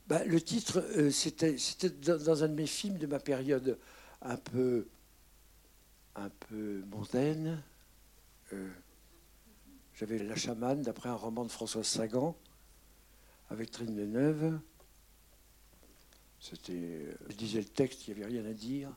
Bah, 0.07 0.25
le 0.25 0.41
titre, 0.41 0.83
euh, 0.97 1.11
c'était 1.11 1.57
dans 1.91 2.43
un 2.43 2.49
de 2.49 2.55
mes 2.55 2.67
films 2.67 2.97
de 2.97 3.07
ma 3.07 3.21
période 3.21 3.79
un 4.23 4.37
peu, 4.39 4.89
un 6.17 6.31
mondaine. 6.91 7.63
Euh, 8.55 8.71
j'avais 9.95 10.19
La 10.19 10.37
chamane, 10.37 10.81
d'après 10.81 11.11
un 11.11 11.15
roman 11.15 11.45
de 11.45 11.51
François 11.51 11.85
Sagan, 11.85 12.35
avec 13.51 13.71
Trine 13.71 13.95
Deneuve. 13.95 14.59
C'était, 16.41 17.15
je 17.29 17.37
disais 17.37 17.59
le 17.59 17.67
texte, 17.67 18.09
il 18.09 18.15
n'y 18.15 18.23
avait 18.23 18.33
rien 18.33 18.47
à 18.47 18.55
dire. 18.55 18.91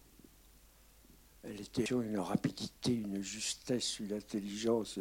Elle 1.44 1.60
était 1.60 1.84
une 1.84 2.20
rapidité, 2.20 2.94
une 2.94 3.22
justesse, 3.22 4.00
une 4.00 4.14
intelligence. 4.14 4.98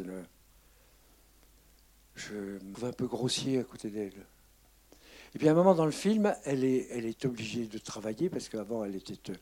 Je 2.15 2.33
me 2.33 2.73
trouve 2.73 2.89
un 2.89 2.93
peu 2.93 3.07
grossier 3.07 3.59
à 3.59 3.63
côté 3.63 3.89
d'elle. 3.89 4.25
Et 5.35 5.39
puis 5.39 5.47
à 5.47 5.51
un 5.51 5.55
moment 5.55 5.73
dans 5.73 5.85
le 5.85 5.91
film, 5.91 6.35
elle 6.43 6.63
est, 6.63 7.25
obligée 7.25 7.65
de 7.65 7.77
travailler 7.77 8.29
parce 8.29 8.49
qu'avant 8.49 8.83
elle 8.83 8.95
était 8.95 9.31
euh, 9.31 9.35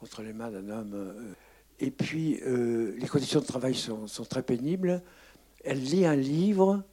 entre 0.00 0.22
les 0.22 0.32
mains 0.32 0.50
d'un 0.50 0.68
homme. 0.68 0.92
Euh, 0.94 1.32
et 1.80 1.90
puis 1.90 2.40
euh, 2.42 2.94
les 2.98 3.08
conditions 3.08 3.40
de 3.40 3.46
travail 3.46 3.74
sont, 3.74 4.06
très 4.28 4.42
pénibles. 4.42 5.02
Elle 5.64 5.82
lit 5.82 6.06
un 6.06 6.14
livre 6.14 6.84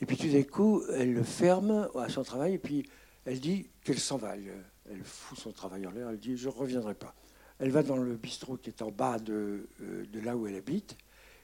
et 0.00 0.06
puis 0.06 0.16
tout 0.16 0.28
d'un 0.28 0.42
coup 0.42 0.82
elle 0.92 1.12
le 1.12 1.22
ferme 1.24 1.88
à 1.98 2.08
son 2.08 2.22
travail 2.22 2.54
et 2.54 2.58
puis 2.58 2.88
elle 3.24 3.40
dit 3.40 3.68
qu'elle 3.82 3.98
s'en 3.98 4.16
va. 4.16 4.36
Elle 4.36 5.02
fout 5.02 5.38
son 5.38 5.50
travail 5.50 5.86
en 5.86 5.90
l'air. 5.90 6.10
Elle 6.10 6.18
dit 6.18 6.36
je 6.36 6.48
ne 6.48 6.52
reviendrai 6.52 6.94
pas. 6.94 7.14
Elle 7.58 7.70
va 7.70 7.82
dans 7.82 7.96
le 7.96 8.16
bistrot 8.16 8.56
qui 8.56 8.70
est 8.70 8.82
en 8.82 8.90
bas 8.90 9.18
de, 9.18 9.68
euh, 9.80 10.04
de 10.12 10.20
là 10.20 10.36
où 10.36 10.46
elle 10.46 10.56
habite 10.56 10.96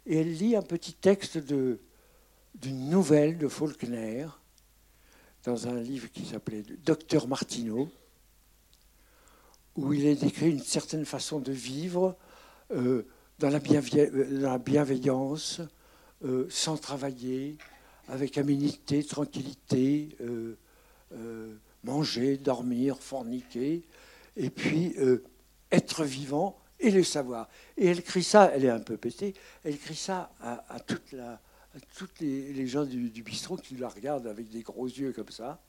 et 0.06 0.18
elle 0.18 0.32
lit 0.32 0.56
un 0.56 0.62
petit 0.62 0.94
texte 0.94 1.38
d'une 1.38 1.78
nouvelle 2.90 3.38
de 3.38 3.48
Faulkner 3.48 4.26
dans 5.44 5.68
un 5.68 5.80
livre 5.80 6.10
qui 6.10 6.24
s'appelait 6.24 6.62
Docteur 6.84 7.26
Martineau, 7.28 7.88
où 9.76 9.92
il 9.92 10.06
est 10.06 10.16
décrit 10.16 10.50
une 10.50 10.60
certaine 10.60 11.04
façon 11.04 11.40
de 11.40 11.52
vivre 11.52 12.16
euh, 12.72 13.04
dans, 13.38 13.48
la 13.48 13.60
la 13.60 14.58
bienveillance, 14.58 15.60
euh, 16.24 16.46
sans 16.48 16.76
travailler, 16.76 17.56
avec 18.08 18.38
aménité, 18.38 19.02
tranquillité, 19.04 20.16
manger, 21.84 22.36
dormir, 22.36 22.98
forniquer, 22.98 23.82
et 24.36 24.50
puis 24.50 24.94
être 25.72 26.04
vivant 26.04 26.58
et 26.78 26.90
le 26.90 27.02
savoir. 27.02 27.48
Et 27.76 27.86
elle 27.86 28.02
crie 28.02 28.22
ça, 28.22 28.50
elle 28.54 28.64
est 28.64 28.70
un 28.70 28.80
peu 28.80 28.96
pétée, 28.96 29.34
elle 29.64 29.78
crie 29.78 29.96
ça 29.96 30.32
à, 30.40 30.78
toutes 30.80 32.20
les, 32.20 32.66
gens 32.66 32.84
du, 32.84 33.22
bistrot 33.22 33.56
qui 33.56 33.76
la 33.76 33.88
regardent 33.88 34.26
avec 34.26 34.50
des 34.50 34.62
gros 34.62 34.86
yeux 34.86 35.12
comme 35.12 35.30
ça. 35.30 35.60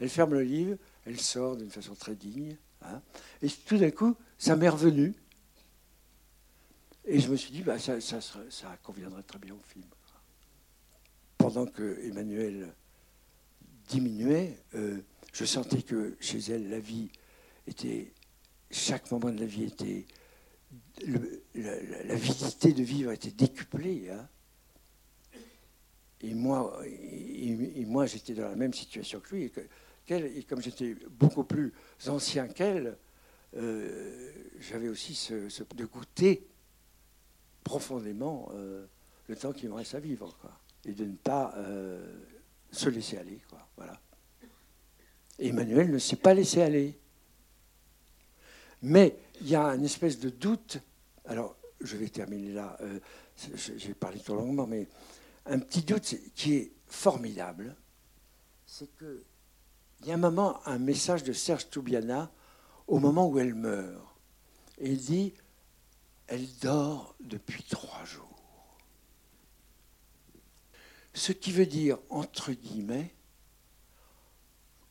Elle 0.00 0.08
ferme 0.08 0.32
le 0.32 0.42
livre, 0.42 0.78
elle 1.04 1.20
sort 1.20 1.56
d'une 1.56 1.70
façon 1.70 1.94
très 1.94 2.14
digne. 2.14 2.56
Hein. 2.82 3.02
et 3.42 3.48
tout 3.50 3.76
d'un 3.76 3.90
coup, 3.90 4.16
ça 4.38 4.56
m'est 4.56 4.70
revenu. 4.70 5.14
Et 7.04 7.20
je 7.20 7.28
me 7.30 7.36
suis 7.36 7.50
dit, 7.50 7.62
bah, 7.62 7.78
ça, 7.78 7.98
conviendrait 8.82 9.22
très 9.22 9.38
bien 9.38 9.52
au 9.52 9.60
film. 9.68 9.84
Pendant 11.36 11.66
que 11.66 11.98
Emmanuel 12.04 12.72
diminuait, 13.88 14.58
euh, 14.74 14.98
je 15.32 15.44
sentais 15.44 15.82
que 15.82 16.16
chez 16.20 16.38
elle, 16.50 16.70
la 16.70 16.78
vie 16.78 17.10
était 17.66 18.12
chaque 18.70 19.10
moment 19.10 19.30
de 19.30 19.40
la 19.40 19.46
vie 19.46 19.64
était. 19.64 20.06
la, 21.54 22.16
de 22.16 22.82
vivre 22.82 23.12
était 23.12 23.30
décuplée. 23.30 24.10
Hein. 24.10 24.28
et 26.20 26.34
moi, 26.34 26.80
moi 27.86 28.06
j'étais 28.06 28.34
dans 28.34 28.48
la 28.48 28.56
même 28.56 28.74
situation 28.74 29.20
que 29.20 29.34
lui. 29.34 29.52
Et, 30.08 30.42
comme 30.42 30.60
j'étais 30.60 30.96
beaucoup 31.08 31.44
plus 31.44 31.72
ancien 32.08 32.48
qu'elle, 32.48 32.96
euh, 33.56 34.32
j'avais 34.58 34.88
aussi 34.88 35.14
ce, 35.14 35.34
de 35.74 35.84
goûter 35.84 36.48
profondément 37.62 38.50
euh, 38.54 38.86
le 39.28 39.36
temps 39.36 39.52
qu'il 39.52 39.68
me 39.68 39.74
reste 39.74 39.94
à 39.94 40.00
vivre, 40.00 40.34
et 40.84 40.92
de 40.92 41.04
ne 41.04 41.14
pas 41.14 41.54
euh, 41.56 42.20
se 42.72 42.88
laisser 42.88 43.18
aller, 43.18 43.40
quoi. 43.48 43.68
Emmanuel 45.38 45.90
ne 45.90 45.98
s'est 45.98 46.16
pas 46.16 46.34
laissé 46.34 46.60
aller. 46.60 46.98
Mais 48.82 49.16
il 49.40 49.48
y 49.48 49.56
a 49.56 49.68
une 49.74 49.84
espèce 49.84 50.18
de 50.18 50.30
doute. 50.30 50.78
Alors, 51.24 51.56
je 51.80 51.96
vais 51.96 52.08
terminer 52.08 52.52
là. 52.52 52.78
J'ai 53.56 53.94
parlé 53.94 54.20
trop 54.20 54.34
longuement, 54.34 54.66
mais 54.66 54.88
un 55.46 55.58
petit 55.58 55.82
doute 55.82 56.14
qui 56.34 56.54
est 56.54 56.72
formidable, 56.86 57.74
c'est 58.66 58.94
que 58.96 59.24
il 60.00 60.08
y 60.08 60.10
a 60.12 60.14
un 60.14 60.18
moment 60.18 60.66
un 60.66 60.78
message 60.78 61.24
de 61.24 61.32
Serge 61.32 61.68
Toubiana 61.68 62.30
au 62.86 62.98
moment 62.98 63.28
où 63.28 63.38
elle 63.38 63.54
meurt. 63.54 64.06
Il 64.80 64.98
dit, 64.98 65.34
elle 66.26 66.46
dort 66.58 67.14
depuis 67.20 67.62
trois 67.64 68.04
jours. 68.04 68.78
Ce 71.12 71.32
qui 71.32 71.52
veut 71.52 71.66
dire, 71.66 71.98
entre 72.08 72.52
guillemets, 72.52 73.14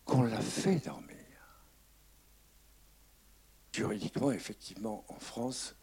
qu'on 0.06 0.24
l'a 0.24 0.42
fait 0.42 0.86
dormir. 0.86 1.19
Juridiquement, 3.72 4.32
effectivement, 4.32 5.06
en 5.08 5.20
France. 5.20 5.76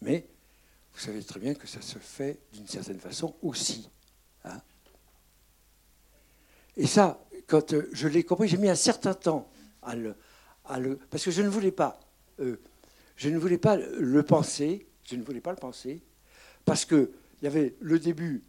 Mais 0.00 0.28
vous 0.92 1.00
savez 1.00 1.22
très 1.22 1.40
bien 1.40 1.54
que 1.54 1.66
ça 1.66 1.80
se 1.80 1.98
fait 1.98 2.40
d'une 2.52 2.66
certaine 2.66 3.00
façon 3.00 3.34
aussi. 3.42 3.90
Hein. 4.44 4.60
Et 6.76 6.86
ça, 6.86 7.20
quand 7.46 7.72
euh, 7.72 7.88
je 7.92 8.06
l'ai 8.08 8.22
compris, 8.22 8.48
j'ai 8.48 8.56
mis 8.56 8.68
un 8.68 8.74
certain 8.76 9.14
temps 9.14 9.50
à 9.82 9.94
le, 9.94 10.16
parce 11.10 11.24
que 11.24 11.30
je 11.30 11.42
ne 11.42 11.48
voulais 11.48 11.72
pas, 11.72 11.98
euh, 12.40 12.60
je 13.16 13.28
ne 13.28 13.38
voulais 13.38 13.58
pas 13.58 13.76
le 13.76 14.22
penser, 14.22 14.86
je 15.04 15.16
ne 15.16 15.22
voulais 15.22 15.40
pas 15.40 15.50
le 15.50 15.56
penser, 15.56 16.02
parce 16.64 16.84
que 16.84 17.12
il 17.40 17.44
y 17.44 17.46
avait 17.46 17.74
le 17.80 17.98
début, 17.98 18.42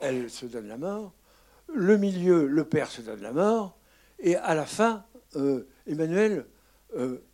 elle 0.00 0.30
se 0.30 0.46
donne 0.46 0.66
la 0.66 0.78
mort, 0.78 1.12
le 1.72 1.96
milieu, 1.96 2.46
le 2.46 2.64
père 2.64 2.90
se 2.90 3.02
donne 3.02 3.20
la 3.20 3.32
mort, 3.32 3.78
et 4.18 4.36
à 4.36 4.54
la 4.54 4.66
fin, 4.66 5.06
euh, 5.36 5.68
Emmanuel 5.86 6.46
euh, 6.94 7.24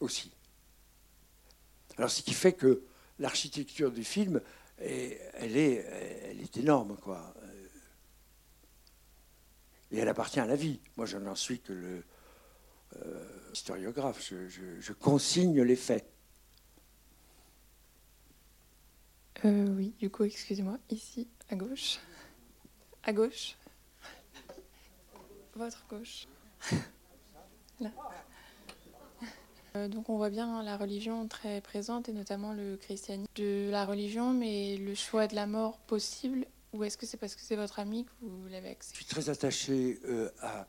aussi. 0.00 0.32
Alors, 1.96 2.10
ce 2.10 2.22
qui 2.22 2.34
fait 2.34 2.52
que 2.52 2.82
l'architecture 3.18 3.90
du 3.90 4.04
film, 4.04 4.40
elle, 4.78 5.56
est, 5.56 5.86
elle 6.24 6.40
est 6.40 6.56
énorme, 6.56 6.96
quoi. 6.96 7.34
Et 9.90 9.98
elle 9.98 10.08
appartient 10.08 10.40
à 10.40 10.46
la 10.46 10.56
vie. 10.56 10.80
Moi, 10.96 11.06
je 11.06 11.18
n'en 11.18 11.34
suis 11.34 11.60
que 11.60 11.72
le, 11.72 12.02
euh, 12.96 13.24
historiographe, 13.52 14.22
je, 14.22 14.92
consigne 14.92 15.62
les 15.62 15.76
faits. 15.76 16.06
Euh, 19.44 19.66
oui, 19.76 19.94
du 19.98 20.10
coup, 20.10 20.24
excusez-moi, 20.24 20.78
ici, 20.90 21.28
à 21.48 21.56
gauche. 21.56 21.98
À 23.02 23.12
gauche. 23.12 23.56
Votre 25.54 25.86
gauche. 25.88 26.26
Là. 27.80 27.90
Euh, 29.74 29.88
donc 29.88 30.08
on 30.08 30.16
voit 30.16 30.30
bien 30.30 30.62
la 30.62 30.76
religion 30.76 31.26
très 31.28 31.60
présente 31.60 32.08
et 32.08 32.12
notamment 32.12 32.52
le 32.52 32.76
christianisme 32.76 33.30
de 33.36 33.70
la 33.70 33.84
religion, 33.86 34.32
mais 34.32 34.76
le 34.76 34.94
choix 34.94 35.26
de 35.26 35.34
la 35.34 35.46
mort 35.46 35.78
possible, 35.78 36.46
ou 36.72 36.84
est-ce 36.84 36.96
que 36.96 37.06
c'est 37.06 37.16
parce 37.16 37.34
que 37.34 37.42
c'est 37.42 37.56
votre 37.56 37.78
ami 37.78 38.04
que 38.04 38.10
vous 38.22 38.48
l'avez 38.50 38.70
accepté? 38.70 38.98
Je 39.00 39.04
suis 39.04 39.14
très 39.14 39.30
attaché 39.30 39.98
à, 40.40 40.66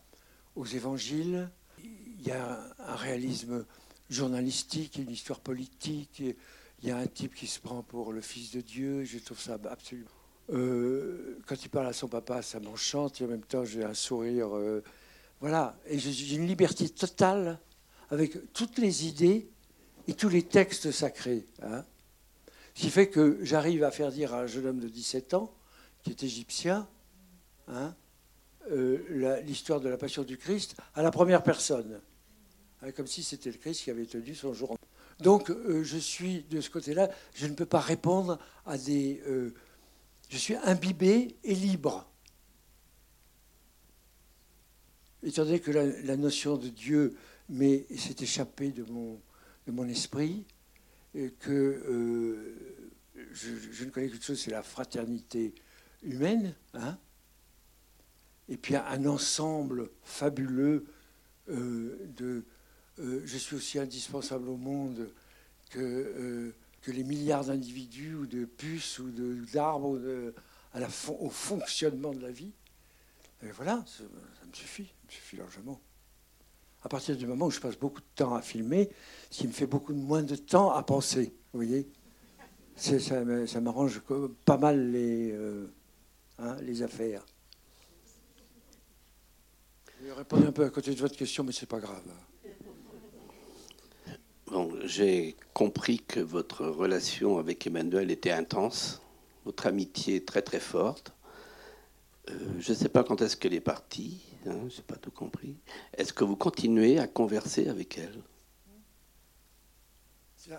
aux 0.55 0.65
évangiles, 0.65 1.49
il 1.83 2.27
y 2.27 2.31
a 2.31 2.61
un 2.79 2.95
réalisme 2.95 3.65
journalistique, 4.09 4.97
une 4.97 5.11
histoire 5.11 5.39
politique. 5.39 6.19
il 6.19 6.87
y 6.87 6.91
a 6.91 6.97
un 6.97 7.07
type 7.07 7.35
qui 7.35 7.47
se 7.47 7.59
prend 7.59 7.81
pour 7.81 8.13
le 8.13 8.21
fils 8.21 8.51
de 8.51 8.61
Dieu. 8.61 9.03
Je 9.03 9.17
trouve 9.19 9.39
ça 9.39 9.57
absolument. 9.69 10.09
Euh, 10.51 11.39
quand 11.45 11.63
il 11.63 11.69
parle 11.69 11.87
à 11.87 11.93
son 11.93 12.07
papa, 12.07 12.41
ça 12.41 12.59
m'enchante. 12.59 13.21
Et 13.21 13.25
en 13.25 13.27
même 13.27 13.43
temps, 13.43 13.65
j'ai 13.65 13.83
un 13.83 13.93
sourire. 13.93 14.55
Euh, 14.55 14.83
voilà. 15.39 15.75
Et 15.87 15.99
j'ai 15.99 16.35
une 16.35 16.47
liberté 16.47 16.87
totale 16.89 17.59
avec 18.09 18.53
toutes 18.53 18.77
les 18.77 19.05
idées 19.07 19.49
et 20.07 20.13
tous 20.13 20.29
les 20.29 20.43
textes 20.43 20.91
sacrés. 20.91 21.45
Hein. 21.61 21.83
Ce 22.75 22.81
qui 22.81 22.89
fait 22.89 23.07
que 23.07 23.39
j'arrive 23.41 23.83
à 23.83 23.91
faire 23.91 24.11
dire 24.11 24.33
à 24.33 24.41
un 24.41 24.47
jeune 24.47 24.67
homme 24.67 24.79
de 24.79 24.87
17 24.87 25.33
ans, 25.35 25.53
qui 26.03 26.09
est 26.09 26.23
égyptien, 26.23 26.87
hein, 27.67 27.95
euh, 28.71 29.41
l'histoire 29.41 29.79
de 29.79 29.89
la 29.89 29.97
passion 29.97 30.23
du 30.23 30.37
Christ 30.37 30.75
à 30.95 31.01
la 31.01 31.11
première 31.11 31.43
personne. 31.43 32.01
Hein, 32.81 32.91
comme 32.91 33.07
si 33.07 33.23
c'était 33.23 33.51
le 33.51 33.57
Christ 33.57 33.83
qui 33.83 33.91
avait 33.91 34.05
tenu 34.05 34.35
son 34.35 34.53
jour. 34.53 34.75
Donc 35.19 35.49
euh, 35.49 35.83
je 35.83 35.97
suis 35.97 36.43
de 36.49 36.59
ce 36.59 36.69
côté-là, 36.69 37.09
je 37.33 37.47
ne 37.47 37.53
peux 37.53 37.65
pas 37.65 37.79
répondre 37.79 38.39
à 38.65 38.77
des... 38.77 39.21
Euh, 39.27 39.53
je 40.29 40.37
suis 40.37 40.55
imbibé 40.55 41.35
et 41.43 41.55
libre. 41.55 42.09
Étant 45.21 45.45
donné 45.45 45.59
que 45.59 45.71
la, 45.71 46.17
notion 46.17 46.57
de 46.57 46.67
Dieu 46.67 47.15
échappée 47.61 48.71
de 48.71 48.83
mon, 48.83 49.21
de 49.67 49.71
mon 49.71 49.87
esprit, 49.87 50.45
et 51.15 51.31
que 51.31 52.55
je, 53.31 53.85
ne 53.85 53.89
connais 53.89 54.09
qu'une 54.09 54.21
chose, 54.21 54.41
c'est 54.41 54.51
la 54.51 54.63
fraternité 54.63 55.53
humaine, 56.01 56.55
hein, 56.73 56.97
et 58.49 58.57
puis 58.57 58.75
un 58.75 59.05
ensemble 59.05 59.89
fabuleux 60.03 60.85
de, 61.47 62.43
euh, 62.99 63.21
je 63.25 63.37
suis 63.37 63.55
aussi 63.55 63.79
indispensable 63.79 64.49
au 64.49 64.57
monde 64.57 65.09
que, 65.71 65.79
euh, 65.79 66.55
que 66.81 66.91
les 66.91 67.03
milliards 67.03 67.45
d'individus 67.45 68.13
ou 68.13 68.27
de 68.27 68.45
puces 68.45 68.99
ou 68.99 69.09
d'arbres 69.51 69.99
au 71.19 71.29
fonctionnement 71.29 72.13
de 72.13 72.19
la 72.19 72.31
vie. 72.31 72.51
Et 73.41 73.51
voilà, 73.51 73.83
ça, 73.87 74.03
me 74.03 74.53
suffit, 74.53 74.85
ça 74.85 75.07
me 75.07 75.11
suffit 75.11 75.37
largement. 75.37 75.81
À 76.83 76.89
partir 76.89 77.15
du 77.15 77.25
moment 77.25 77.45
où 77.45 77.51
je 77.51 77.59
passe 77.59 77.77
beaucoup 77.77 78.01
de 78.01 78.05
temps 78.15 78.35
à 78.35 78.41
filmer, 78.41 78.89
ce 79.29 79.39
qui 79.39 79.47
me 79.47 79.53
fait 79.53 79.67
beaucoup 79.67 79.93
moins 79.93 80.23
de 80.23 80.35
temps 80.35 80.71
à 80.71 80.83
penser, 80.83 81.33
vous 81.53 81.59
voyez 81.59 81.87
ça, 82.75 83.61
m'arrange 83.61 84.01
pas 84.45 84.57
mal 84.57 84.91
les, 84.91 85.31
euh, 85.31 85.71
hein, 86.39 86.57
les 86.61 86.81
affaires. 86.81 87.23
Je 89.99 90.07
vais 90.07 90.13
répondre 90.13 90.47
un 90.47 90.51
peu 90.51 90.65
à 90.65 90.69
côté 90.69 90.93
de 90.93 90.99
votre 90.99 91.15
question, 91.15 91.43
mais 91.43 91.51
c'est 91.51 91.67
pas 91.67 91.79
grave 91.79 92.01
j'ai 94.85 95.35
compris 95.53 95.99
que 95.99 96.19
votre 96.19 96.65
relation 96.65 97.37
avec 97.37 97.65
Emmanuel 97.65 98.11
était 98.11 98.31
intense, 98.31 99.01
votre 99.45 99.67
amitié 99.67 100.23
très 100.23 100.41
très 100.41 100.59
forte. 100.59 101.13
Euh, 102.29 102.33
je 102.59 102.71
ne 102.71 102.77
sais 102.77 102.89
pas 102.89 103.03
quand 103.03 103.21
est-ce 103.21 103.35
qu'elle 103.35 103.53
est 103.53 103.59
partie, 103.59 104.21
hein, 104.47 104.67
je 104.69 104.77
n'ai 104.77 104.83
pas 104.83 104.95
tout 104.95 105.11
compris. 105.11 105.55
Est-ce 105.97 106.13
que 106.13 106.23
vous 106.23 106.35
continuez 106.35 106.99
à 106.99 107.07
converser 107.07 107.67
avec 107.67 107.97
elle? 107.97 108.21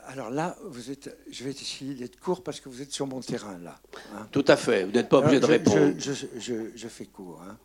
Alors 0.06 0.30
là, 0.30 0.56
vous 0.64 0.90
êtes, 0.90 1.14
je 1.30 1.44
vais 1.44 1.50
essayer 1.50 1.94
d'être 1.94 2.18
court 2.18 2.42
parce 2.42 2.58
que 2.58 2.70
vous 2.70 2.80
êtes 2.80 2.92
sur 2.92 3.06
mon 3.06 3.20
terrain 3.20 3.58
là. 3.58 3.78
Hein. 4.14 4.26
Tout 4.32 4.44
à 4.48 4.56
fait, 4.56 4.84
vous 4.84 4.92
n'êtes 4.92 5.10
pas 5.10 5.18
obligé 5.18 5.40
de 5.40 5.46
répondre. 5.46 5.94
Je, 5.98 6.88
fais 6.88 7.04
court. 7.04 7.42
Hein. 7.46 7.58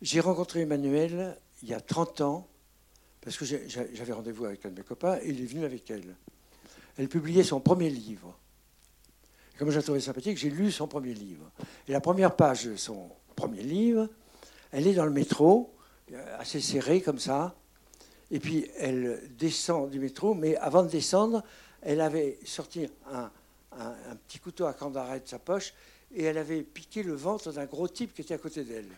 J'ai 0.00 0.20
rencontré 0.20 0.60
Emmanuel 0.60 1.36
il 1.62 1.70
y 1.70 1.74
a 1.74 1.80
30 1.80 2.20
ans 2.20 2.48
parce 3.20 3.36
que 3.36 3.44
j'avais 3.44 4.12
rendez-vous 4.12 4.44
avec 4.44 4.64
un 4.64 4.70
de 4.70 4.76
mes 4.76 4.84
copains, 4.84 5.18
et 5.22 5.30
il 5.30 5.42
est 5.42 5.46
venu 5.46 5.64
avec 5.64 5.90
elle. 5.90 6.16
Elle 6.96 7.08
publiait 7.08 7.42
son 7.42 7.60
premier 7.60 7.90
livre. 7.90 8.38
comme 9.58 9.70
j'ai 9.70 9.82
trouvé 9.82 10.00
sympathique, 10.00 10.38
j'ai 10.38 10.50
lu 10.50 10.70
son 10.70 10.88
premier 10.88 11.14
livre. 11.14 11.50
Et 11.86 11.92
la 11.92 12.00
première 12.00 12.34
page 12.34 12.64
de 12.66 12.76
son 12.76 13.10
premier 13.36 13.62
livre, 13.62 14.08
elle 14.72 14.86
est 14.86 14.94
dans 14.94 15.04
le 15.04 15.12
métro, 15.12 15.74
euh, 16.12 16.36
assez 16.38 16.60
serrée 16.60 17.00
comme 17.00 17.18
ça, 17.18 17.54
et 18.30 18.40
puis 18.40 18.66
elle 18.78 19.20
descend 19.38 19.90
du 19.90 19.98
métro, 19.98 20.34
mais 20.34 20.56
avant 20.56 20.82
de 20.82 20.88
descendre, 20.88 21.42
elle 21.82 22.00
avait 22.00 22.38
sorti 22.44 22.88
un, 23.10 23.30
petit 24.26 24.38
couteau 24.38 24.66
à 24.66 24.74
camp 24.74 24.90
d'arrêt 24.90 25.20
de 25.20 25.28
sa 25.28 25.38
poche, 25.38 25.72
et 26.14 26.24
elle 26.24 26.38
avait 26.38 26.62
piqué 26.62 27.02
le 27.02 27.14
ventre 27.14 27.52
d'un 27.52 27.66
gros 27.66 27.88
type 27.88 28.14
qui 28.14 28.22
était 28.22 28.34
à 28.34 28.38
côté 28.38 28.64
d'elle. 28.64 28.88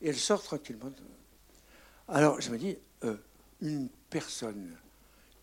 Et 0.00 0.08
elle 0.08 0.16
sort 0.16 0.42
tranquillement. 0.42 0.90
Alors 2.08 2.40
je 2.40 2.50
me 2.50 2.58
dis, 2.58 2.76
euh, 3.04 3.16
une 3.60 3.88
personne 4.10 4.76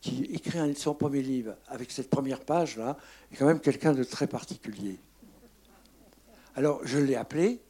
qui 0.01 0.25
écrit 0.25 0.75
son 0.75 0.95
premier 0.95 1.21
livre 1.21 1.55
avec 1.67 1.91
cette 1.91 2.09
première 2.09 2.41
page-là 2.41 2.97
est 3.31 3.37
quand 3.37 3.45
même 3.45 3.61
quelqu'un 3.61 3.93
de 3.93 4.03
très 4.03 4.27
particulier. 4.27 4.99
Alors 6.55 6.81
je 6.83 6.99
l'ai 6.99 7.15
appelé, 7.15 7.61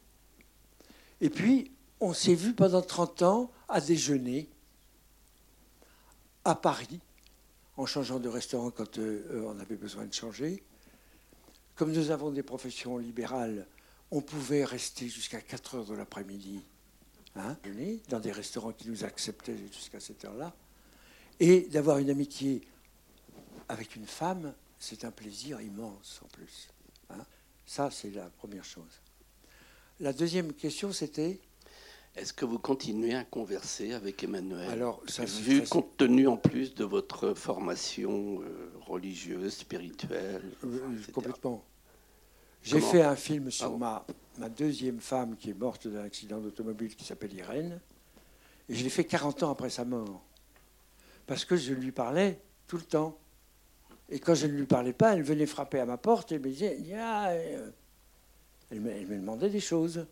et 1.24 1.30
puis 1.30 1.72
on 2.02 2.14
s'est 2.14 2.36
vu 2.36 2.54
pendant 2.54 2.82
30 2.82 3.22
ans 3.22 3.52
à 3.70 3.80
déjeuner 3.80 4.50
à 6.44 6.54
Paris, 6.54 7.00
en 7.78 7.86
changeant 7.86 8.20
de 8.20 8.28
restaurant 8.28 8.72
quand 8.72 8.98
euh, 8.98 9.46
on 9.48 9.58
avait 9.58 9.78
besoin 9.78 10.06
de 10.06 10.14
changer. 10.14 10.62
comme 11.76 11.94
nous 11.94 12.12
avons 12.12 12.30
des 12.30 12.44
professions 12.44 12.98
libérales, 12.98 13.66
on 14.12 14.20
pouvait 14.20 14.66
rester 14.66 15.08
jusqu'à 15.08 15.40
4 15.40 15.76
heures 15.76 15.86
de 15.86 15.94
l'après-midi, 15.94 16.60
hein, 17.38 17.56
dans 18.10 18.20
des 18.20 18.34
restaurants 18.34 18.74
qui 18.74 18.90
nous 18.90 19.06
acceptaient 19.06 19.58
jusqu'à 19.72 20.02
cette 20.02 20.26
heure-là. 20.26 20.54
Et 21.40 21.62
d'avoir 21.62 22.00
une 22.00 22.10
amitié 22.10 22.68
avec 23.70 23.96
une 23.96 24.08
femme, 24.08 24.54
c'est 24.78 25.06
un 25.06 25.12
plaisir 25.12 25.62
immense 25.62 26.20
en 26.22 26.28
plus. 26.28 26.68
Hein. 27.12 27.26
Ça, 27.66 27.90
c'est 27.92 28.12
la 28.12 28.30
première 28.30 28.66
chose. 28.66 29.03
La 30.00 30.12
deuxième 30.12 30.54
question, 30.54 30.92
c'était 30.92 31.40
est-ce 32.16 32.32
que 32.32 32.46
vous 32.46 32.60
continuez 32.60 33.16
à 33.16 33.24
converser 33.24 33.94
avec 33.94 34.24
Emmanuel 34.24 34.70
Alors, 34.70 35.02
ça, 35.08 35.26
vu 35.26 35.64
compte 35.64 35.98
tenu 35.98 36.28
en 36.28 36.38
plus 36.38 36.76
de 36.76 36.84
votre 36.84 37.34
formation 37.34 38.40
euh, 38.42 38.72
religieuse, 38.86 39.54
spirituelle, 39.58 40.44
euh, 40.64 40.80
complètement. 41.12 41.64
J'ai 42.62 42.80
fait 42.80 43.02
un 43.02 43.16
film 43.16 43.50
sur 43.50 43.78
ma, 43.80 44.06
ma 44.38 44.48
deuxième 44.48 45.00
femme 45.00 45.36
qui 45.36 45.50
est 45.50 45.60
morte 45.60 45.88
d'un 45.88 46.04
accident 46.04 46.40
d'automobile 46.40 46.96
qui 46.96 47.04
s'appelle 47.04 47.34
Irène, 47.34 47.80
et 48.70 48.76
je 48.76 48.84
l'ai 48.84 48.92
fait 48.92 49.06
40 49.06 49.42
ans 49.44 49.52
après 49.52 49.72
sa 49.72 49.84
mort, 49.84 50.24
parce 51.26 51.46
que 51.46 51.56
je 51.56 51.74
lui 51.74 51.92
parlais 51.92 52.40
tout 52.68 52.78
le 52.78 52.84
temps. 52.84 53.18
Et 54.10 54.20
quand 54.20 54.36
je 54.36 54.46
ne 54.46 54.52
lui 54.52 54.66
parlais 54.66 54.94
pas, 54.94 55.16
elle 55.16 55.24
venait 55.24 55.48
frapper 55.48 55.80
à 55.80 55.86
ma 55.86 55.98
porte 55.98 56.32
et 56.32 56.38
me 56.38 56.50
disait, 56.50 56.78
ah, 56.96 57.34
elle 58.74 59.08
me 59.08 59.18
demandait 59.18 59.50
des 59.50 59.60
choses. 59.60 60.06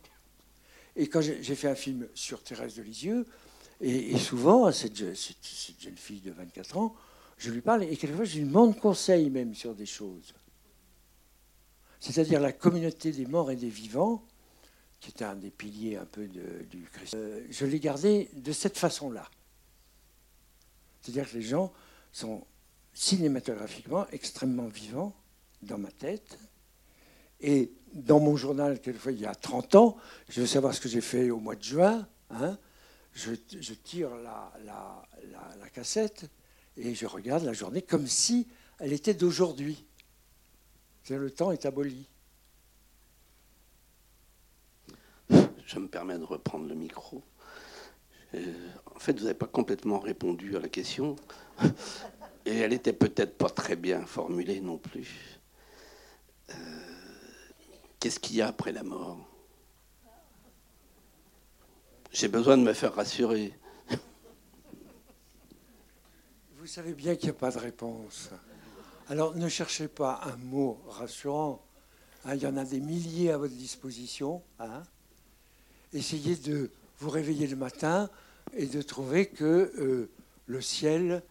Et 0.96 1.08
quand 1.08 1.22
j'ai 1.22 1.56
fait 1.56 1.70
un 1.70 1.76
film 1.76 2.08
sur 2.14 2.44
Thérèse 2.44 2.76
de 2.76 2.84
Lisieux, 2.84 3.26
et, 3.82 4.18
souvent, 4.20 4.72
cette, 4.72 4.96
jeune 4.96 5.98
fille 5.98 6.22
de 6.22 6.32
24 6.32 6.78
ans, 6.78 6.96
je 7.38 7.50
lui 7.50 7.62
parle, 7.62 7.84
et 7.84 7.98
quelquefois, 7.98 8.26
je 8.26 8.38
lui 8.38 8.46
demande 8.46 8.80
conseil 8.80 9.30
même 9.32 9.56
sur 9.56 9.74
des 9.74 9.88
choses. 9.88 10.36
C'est-à-dire 12.00 12.40
la 12.40 12.52
communauté 12.52 13.12
des 13.12 13.26
morts 13.26 13.50
et 13.50 13.56
des 13.56 13.70
vivants, 13.70 14.24
qui 15.00 15.10
est 15.10 15.24
un 15.24 15.36
des 15.36 15.50
piliers 15.50 15.98
un 15.98 16.06
peu 16.06 16.28
du 16.28 16.88
Christ. 16.92 17.16
Euh, 17.16 17.44
je 17.50 17.66
l'ai 17.66 17.80
gardé 17.80 18.30
de 18.34 18.52
cette 18.52 18.78
façon-là. 18.78 19.28
C'est-à-dire 21.02 21.30
que 21.30 21.36
les 21.36 21.42
gens 21.42 21.74
sont 22.12 22.46
cinématographiquement 22.94 24.06
extrêmement 24.12 24.68
vivants 24.68 25.16
dans 25.64 25.80
ma 25.80 25.92
tête, 25.92 26.38
et 27.40 27.72
dans 27.94 28.20
mon 28.20 28.36
journal, 28.36 28.80
quelquefois, 28.80 29.12
il 29.12 29.20
y 29.20 29.26
a 29.26 29.36
30 29.36 29.76
ans, 29.76 29.98
je 30.30 30.42
veux 30.42 30.48
savoir 30.48 30.74
ce 30.74 30.82
que 30.82 30.90
j'ai 30.90 31.02
fait 31.02 31.30
au 31.30 31.40
mois 31.40 31.56
de 31.56 31.64
juin. 31.64 32.08
Hein, 32.30 32.58
je, 33.14 33.34
tire 33.74 34.10
la, 34.16 35.70
cassette 35.74 36.30
et 36.78 36.96
je 36.96 37.06
regarde 37.06 37.44
la 37.44 37.54
journée 37.54 37.82
comme 37.82 38.08
si 38.08 38.48
elle 38.80 38.94
était 38.94 39.14
d'aujourd'hui. 39.14 39.86
Le 41.10 41.30
temps 41.30 41.52
est 41.52 41.66
aboli. 41.66 42.08
Je 45.30 45.80
me 45.80 45.88
permets 45.88 46.18
de 46.18 46.24
reprendre 46.24 46.68
le 46.68 46.76
micro. 46.76 47.22
Euh, 48.34 48.40
en 48.96 49.00
fait, 49.00 49.14
vous 49.14 49.24
n'avez 49.24 49.38
pas 49.38 49.48
complètement 49.48 50.00
répondu 50.00 50.56
à 50.56 50.60
la 50.60 50.70
question. 50.70 51.18
Et 52.46 52.58
elle 52.58 52.72
n'était 52.72 52.94
peut-être 52.94 53.38
pas 53.38 53.50
très 53.50 53.76
bien 53.76 54.06
formulée 54.06 54.62
non 54.62 54.78
plus. 54.78 55.40
Euh, 56.50 56.91
Qu'est-ce 58.02 58.20
qu'il 58.20 58.38
y 58.38 58.42
a 58.42 58.48
après 58.48 58.72
la 58.72 58.82
mort 58.82 59.20
J'ai 62.12 62.28
besoin 62.28 62.58
de 62.58 62.64
me 62.64 62.74
faire 62.74 62.96
rassurer. 62.96 63.54
Vous 66.58 66.66
savez 66.66 66.94
bien 66.94 67.16
qu'il 67.16 67.26
n'y 67.30 67.36
a 67.36 67.40
pas 67.40 67.52
de 67.52 67.60
réponse. 67.60 68.32
Alors 69.08 69.36
ne 69.36 69.48
cherchez 69.48 69.88
pas 69.88 70.20
un 70.24 70.36
mot 70.38 70.82
rassurant. 70.88 71.64
Hein, 72.26 72.34
il 72.34 72.42
y 72.42 72.48
en 72.48 72.58
a 72.58 72.66
des 72.66 72.80
milliers 72.80 73.30
à 73.34 73.38
votre 73.38 73.54
disposition. 73.54 74.42
Hein. 74.58 74.82
Essayez 75.94 76.36
de 76.38 76.72
vous 76.98 77.10
réveiller 77.12 77.46
le 77.46 77.56
matin 77.56 78.10
et 78.58 78.66
de 78.66 78.82
trouver 78.82 79.28
que 79.28 79.72
euh, 79.78 80.10
le 80.48 80.62
ciel 80.62 81.22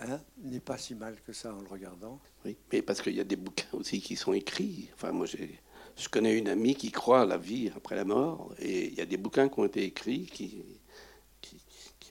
hein, 0.00 0.18
n'est 0.42 0.58
pas 0.58 0.76
si 0.76 0.96
mal 0.96 1.14
que 1.24 1.32
ça 1.32 1.54
en 1.54 1.60
le 1.60 1.68
regardant. 1.68 2.18
Oui, 2.44 2.56
mais 2.72 2.82
parce 2.82 3.00
qu'il 3.00 3.14
y 3.14 3.20
a 3.20 3.24
des 3.24 3.36
bouquins 3.36 3.68
aussi 3.74 4.00
qui 4.00 4.16
sont 4.16 4.32
écrits. 4.32 4.90
Enfin, 4.94 5.12
moi, 5.12 5.26
j'ai 5.26 5.60
je 6.00 6.08
connais 6.08 6.36
une 6.36 6.48
amie 6.48 6.74
qui 6.74 6.90
croit 6.90 7.22
à 7.22 7.26
la 7.26 7.36
vie 7.36 7.70
après 7.76 7.94
la 7.94 8.04
mort, 8.04 8.54
et 8.58 8.86
il 8.86 8.94
y 8.94 9.00
a 9.00 9.06
des 9.06 9.18
bouquins 9.18 9.48
qui 9.48 9.60
ont 9.60 9.66
été 9.66 9.84
écrits 9.84 10.26
qui, 10.26 10.62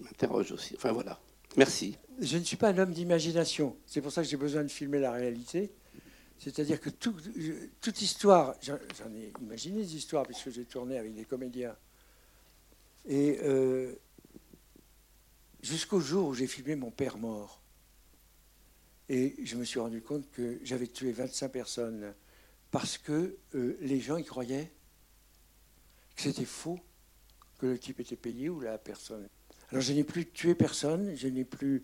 m'interrogent 0.01 0.53
aussi. 0.53 0.75
Enfin 0.77 0.93
voilà. 0.93 1.19
Merci. 1.57 1.97
Je 2.21 2.37
ne 2.37 2.43
suis 2.43 2.55
pas 2.55 2.69
un 2.69 2.77
homme 2.77 2.93
d'imagination. 2.93 3.75
C'est 3.85 3.99
pour 3.99 4.13
ça 4.13 4.21
que 4.21 4.29
j'ai 4.29 4.37
besoin 4.37 4.63
de 4.63 4.69
filmer 4.69 4.99
la 4.99 5.11
réalité. 5.11 5.73
C'est-à-dire 6.37 6.79
que 6.79 6.89
toute 6.89 8.01
histoire, 8.01 8.55
j'en 8.61 8.75
ai 9.13 9.33
imaginé 9.41 9.81
des 9.81 9.95
histoires 9.97 10.23
puisque 10.23 10.51
j'ai 10.51 10.63
tourné 10.63 10.97
avec 10.97 11.13
des 11.13 11.25
comédiens. 11.25 11.75
Et 13.09 13.39
euh, 13.43 13.93
jusqu'au 15.61 15.99
jour 15.99 16.29
où 16.29 16.33
j'ai 16.33 16.47
filmé 16.47 16.75
mon 16.77 16.91
père 16.91 17.17
mort. 17.17 17.61
Et 19.09 19.35
je 19.43 19.57
me 19.57 19.65
suis 19.65 19.79
rendu 19.79 20.01
compte 20.01 20.31
que 20.31 20.59
j'avais 20.63 20.87
tué 20.87 21.11
25 21.11 21.49
personnes 21.49 22.13
parce 22.71 22.97
que 22.97 23.37
euh, 23.55 23.77
les 23.81 23.99
gens 23.99 24.17
y 24.17 24.23
croyaient 24.23 24.71
que 26.15 26.21
c'était 26.21 26.45
faux, 26.45 26.79
que 27.57 27.67
le 27.67 27.79
type 27.79 27.99
était 27.99 28.15
payé 28.15 28.49
ou 28.49 28.59
la 28.59 28.77
personne. 28.77 29.27
Alors 29.71 29.81
je 29.81 29.93
n'ai 29.93 30.03
plus 30.03 30.29
tué 30.29 30.55
personne, 30.55 31.15
je 31.15 31.27
n'ai 31.27 31.45
plus 31.45 31.83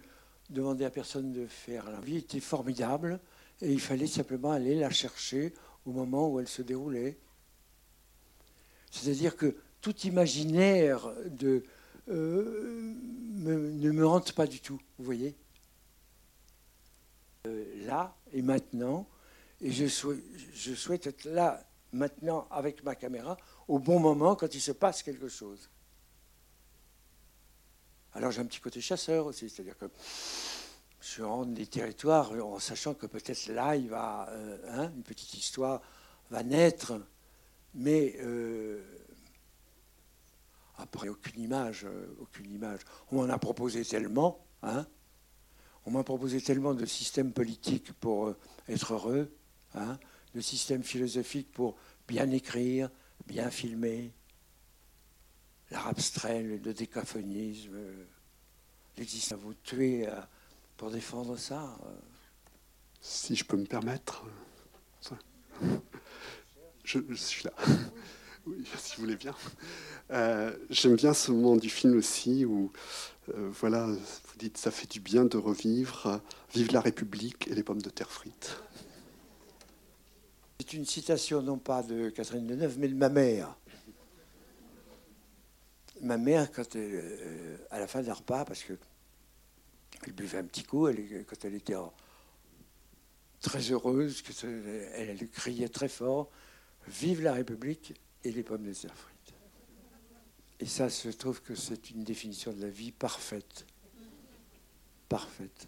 demandé 0.49 0.85
à 0.85 0.89
personne 0.89 1.31
de 1.31 1.47
faire. 1.47 1.89
La 1.89 1.99
vie 1.99 2.17
était 2.17 2.39
formidable 2.39 3.19
et 3.61 3.71
il 3.71 3.79
fallait 3.79 4.07
simplement 4.07 4.51
aller 4.51 4.75
la 4.75 4.89
chercher 4.89 5.53
au 5.85 5.91
moment 5.91 6.29
où 6.29 6.39
elle 6.39 6.47
se 6.47 6.61
déroulait. 6.61 7.17
C'est-à-dire 8.91 9.35
que 9.35 9.55
tout 9.81 9.95
imaginaire 10.01 11.11
de, 11.27 11.63
euh, 12.09 12.93
ne 13.35 13.91
me 13.91 14.05
rentre 14.05 14.33
pas 14.33 14.47
du 14.47 14.59
tout, 14.59 14.79
vous 14.97 15.05
voyez. 15.05 15.35
Euh, 17.47 17.85
là 17.85 18.15
et 18.33 18.41
maintenant, 18.41 19.07
et 19.61 19.71
je 19.71 19.87
souhaite, 19.87 20.23
je 20.53 20.73
souhaite 20.73 21.07
être 21.07 21.25
là, 21.25 21.63
maintenant, 21.91 22.47
avec 22.51 22.83
ma 22.83 22.95
caméra, 22.95 23.37
au 23.67 23.79
bon 23.79 23.99
moment, 23.99 24.35
quand 24.35 24.53
il 24.53 24.61
se 24.61 24.71
passe 24.71 25.01
quelque 25.03 25.27
chose. 25.27 25.69
Alors 28.13 28.31
j'ai 28.31 28.41
un 28.41 28.45
petit 28.45 28.61
côté 28.61 28.79
chasseur 28.79 29.25
aussi, 29.25 29.49
c'est-à-dire 29.49 29.77
que 29.77 29.87
je 31.01 31.21
rentre 31.21 31.51
des 31.51 31.67
territoires 31.67 32.31
en 32.31 32.59
sachant 32.59 32.93
que 32.93 33.05
peut-être 33.05 33.47
là, 33.47 33.75
il 33.75 33.89
va, 33.89 34.29
euh, 34.29 34.57
hein, 34.69 34.91
une 34.95 35.03
petite 35.03 35.33
histoire 35.33 35.81
va 36.31 36.41
naître, 36.41 36.93
mais 37.73 38.15
euh, 38.21 38.81
après 40.77 41.09
aucune 41.09 41.41
image, 41.41 41.85
euh, 41.85 42.15
aucune 42.21 42.49
image. 42.51 42.81
On 43.11 43.17
m'en 43.17 43.29
a 43.29 43.37
proposé 43.37 43.83
tellement, 43.83 44.45
hein, 44.63 44.87
on 45.85 45.91
m'a 45.91 46.03
proposé 46.03 46.41
tellement 46.41 46.73
de 46.73 46.85
systèmes 46.85 47.33
politiques 47.33 47.91
pour 47.93 48.33
être 48.69 48.93
heureux, 48.93 49.29
hein, 49.75 49.99
le 50.33 50.41
système 50.41 50.83
philosophique 50.83 51.51
pour 51.51 51.75
bien 52.07 52.29
écrire, 52.31 52.89
bien 53.27 53.49
filmer, 53.49 54.11
l'art 55.71 55.87
abstrait, 55.87 56.43
le 56.43 56.73
décaphonisme, 56.73 57.77
l'existence. 58.97 59.39
Vous 59.39 59.53
tuer 59.53 60.07
euh, 60.07 60.19
pour 60.77 60.91
défendre 60.91 61.37
ça 61.37 61.77
euh. 61.85 61.95
Si 63.01 63.35
je 63.35 63.43
peux 63.43 63.57
me 63.57 63.65
permettre. 63.65 64.25
Je, 66.83 66.99
suis 67.15 67.43
là. 67.43 67.53
Si 68.77 68.95
vous 68.95 69.01
voulez 69.01 69.15
bien. 69.15 69.33
Euh, 70.11 70.55
j'aime 70.69 70.95
bien 70.95 71.15
ce 71.15 71.31
moment 71.31 71.55
du 71.55 71.69
film 71.69 71.97
aussi 71.97 72.45
où, 72.45 72.71
voilà, 73.27 73.87
vous 73.87 74.37
dites 74.37 74.57
ça 74.57 74.69
fait 74.69 74.89
du 74.89 74.99
bien 74.99 75.25
de 75.25 75.37
revivre, 75.37 76.21
vive 76.53 76.71
la 76.71 76.81
République 76.81 77.47
et 77.47 77.55
les 77.55 77.63
pommes 77.63 77.81
de 77.81 77.89
terre 77.89 78.11
frites. 78.11 78.61
C'est 80.65 80.77
une 80.77 80.85
citation 80.85 81.43
non 81.43 81.59
pas 81.59 81.83
de 81.83 82.09
Catherine 82.09 82.47
Deneuve, 82.47 82.79
mais 82.79 82.87
de 82.87 82.95
ma 82.95 83.09
mère. 83.09 83.55
Ma 86.01 86.17
mère, 86.17 86.51
quand 86.51 86.75
euh, 86.75 87.57
à 87.69 87.79
la 87.79 87.87
fin 87.87 88.01
d'un 88.01 88.13
repas, 88.13 88.45
parce 88.45 88.63
que 88.63 88.73
elle 90.05 90.13
buvait 90.13 90.39
un 90.39 90.43
petit 90.43 90.63
coup, 90.63 90.87
elle, 90.87 91.25
quand 91.25 91.45
elle 91.45 91.53
était 91.53 91.75
très 93.41 93.71
heureuse, 93.71 94.23
elle, 94.95 95.29
criait 95.29 95.69
très 95.69 95.89
fort 95.89 96.29
Vive 96.87 97.21
la 97.21 97.33
République 97.33 97.93
et 98.23 98.31
les 98.31 98.43
pommes 98.43 98.65
de 98.65 98.73
terre 98.73 98.95
frites. 98.95 99.33
Et 100.59 100.65
ça, 100.65 100.87
je 100.87 101.09
trouve 101.09 101.41
que 101.41 101.53
c'est 101.55 101.91
une 101.91 102.03
définition 102.03 102.53
de 102.53 102.61
la 102.61 102.69
vie 102.69 102.91
parfaite. 102.91 103.65
Parfaite. 105.09 105.67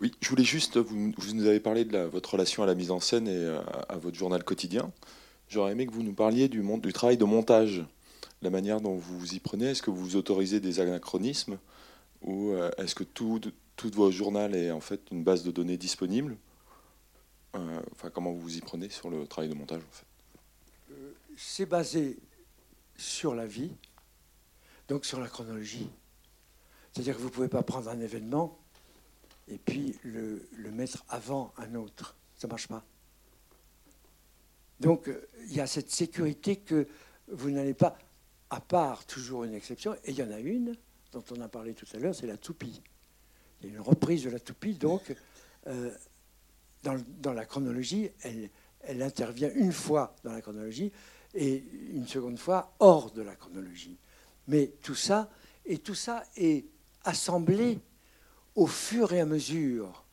Oui, 0.00 0.12
je 0.20 0.28
voulais 0.28 0.44
juste, 0.44 0.76
vous, 0.76 1.12
nous 1.34 1.46
avez 1.46 1.60
parlé 1.60 1.84
de 1.84 1.98
votre 1.98 2.32
relation 2.32 2.62
à 2.62 2.66
la 2.66 2.74
mise 2.74 2.90
en 2.90 3.00
scène 3.00 3.28
et 3.28 3.58
à, 3.88 3.96
votre 3.96 4.16
journal 4.16 4.44
quotidien. 4.44 4.92
J'aurais 5.48 5.72
aimé 5.72 5.86
que 5.86 5.92
vous 5.92 6.02
nous 6.02 6.14
parliez 6.14 6.48
du, 6.48 6.62
travail 6.92 7.16
de 7.16 7.24
montage, 7.24 7.84
la 8.42 8.50
manière 8.50 8.80
dont 8.80 8.94
vous 8.94 9.18
vous 9.18 9.34
y 9.34 9.40
prenez. 9.40 9.66
Est-ce 9.66 9.82
que 9.82 9.90
vous 9.90 10.16
autorisez 10.16 10.60
des 10.60 10.80
anachronismes 10.80 11.58
ou 12.22 12.50
euh, 12.50 12.70
est-ce 12.78 12.94
que 12.94 13.04
tout, 13.04 13.40
tout 13.76 13.90
votre 13.94 14.14
journal 14.14 14.54
est 14.54 14.70
en 14.70 14.80
fait 14.80 15.00
une 15.10 15.22
base 15.22 15.44
de 15.44 15.50
données 15.50 15.76
disponible? 15.76 16.36
Euh, 17.54 17.80
enfin, 17.92 18.10
comment 18.10 18.32
vous 18.32 18.40
vous 18.40 18.56
y 18.56 18.60
prenez 18.60 18.88
sur 18.88 19.10
le 19.10 19.26
travail 19.26 19.48
de 19.48 19.54
montage 19.54 19.82
en 19.82 19.92
fait? 19.92 20.06
Euh, 20.92 21.12
C'est 21.36 21.66
basé 21.66 22.18
sur 22.96 23.34
la 23.34 23.46
vie, 23.46 23.72
donc 24.88 25.04
sur 25.04 25.20
la 25.20 25.28
chronologie. 25.28 25.88
C'est-à-dire 26.92 27.14
que 27.14 27.20
vous 27.20 27.28
ne 27.28 27.32
pouvez 27.32 27.48
pas 27.48 27.62
prendre 27.62 27.88
un 27.90 28.00
événement 28.00 28.58
et 29.48 29.58
puis 29.58 29.96
le, 30.02 30.40
mettre 30.72 31.04
avant 31.08 31.52
un 31.58 31.74
autre. 31.74 32.16
Ça 32.36 32.46
ne 32.46 32.50
marche 32.50 32.68
pas. 32.68 32.84
Donc 34.80 35.08
euh, 35.08 35.28
il 35.48 35.54
y 35.54 35.60
a 35.60 35.66
cette 35.66 35.90
sécurité 35.90 36.56
que 36.56 36.86
vous 37.28 37.50
n'allez 37.50 37.74
pas, 37.74 37.96
à 38.50 38.60
part 38.60 39.06
toujours 39.06 39.44
une 39.44 39.54
exception, 39.54 39.94
et 40.04 40.10
il 40.10 40.16
y 40.16 40.22
en 40.22 40.30
a 40.30 40.38
une 40.38 40.76
dont 41.12 41.24
on 41.30 41.40
a 41.40 41.48
parlé 41.48 41.74
tout 41.74 41.86
à 41.94 41.98
l'heure, 41.98 42.14
c'est 42.14 42.26
la 42.26 42.36
toupie. 42.36 42.82
Il 43.60 43.68
y 43.68 43.72
a 43.72 43.74
une 43.74 43.80
reprise 43.80 44.24
de 44.24 44.30
la 44.30 44.38
toupie, 44.38 44.74
donc 44.74 45.14
euh, 45.66 45.90
dans 46.82 47.32
la 47.32 47.46
chronologie, 47.46 48.10
elle, 48.22 48.50
elle 48.80 49.02
intervient 49.02 49.50
une 49.54 49.72
fois 49.72 50.14
dans 50.22 50.32
la 50.32 50.40
chronologie 50.40 50.92
et 51.34 51.64
une 51.92 52.06
seconde 52.06 52.38
fois 52.38 52.74
hors 52.78 53.10
de 53.10 53.22
la 53.22 53.34
chronologie. 53.34 53.96
Mais 54.48 54.72
tout 54.82 54.94
ça, 54.94 55.30
et 55.64 55.78
tout 55.78 55.94
ça 55.94 56.24
est 56.36 56.66
assemblé 57.04 57.80
au 58.56 58.66
fur 58.66 59.12
et 59.12 59.20
à 59.20 59.26
mesure. 59.26 60.04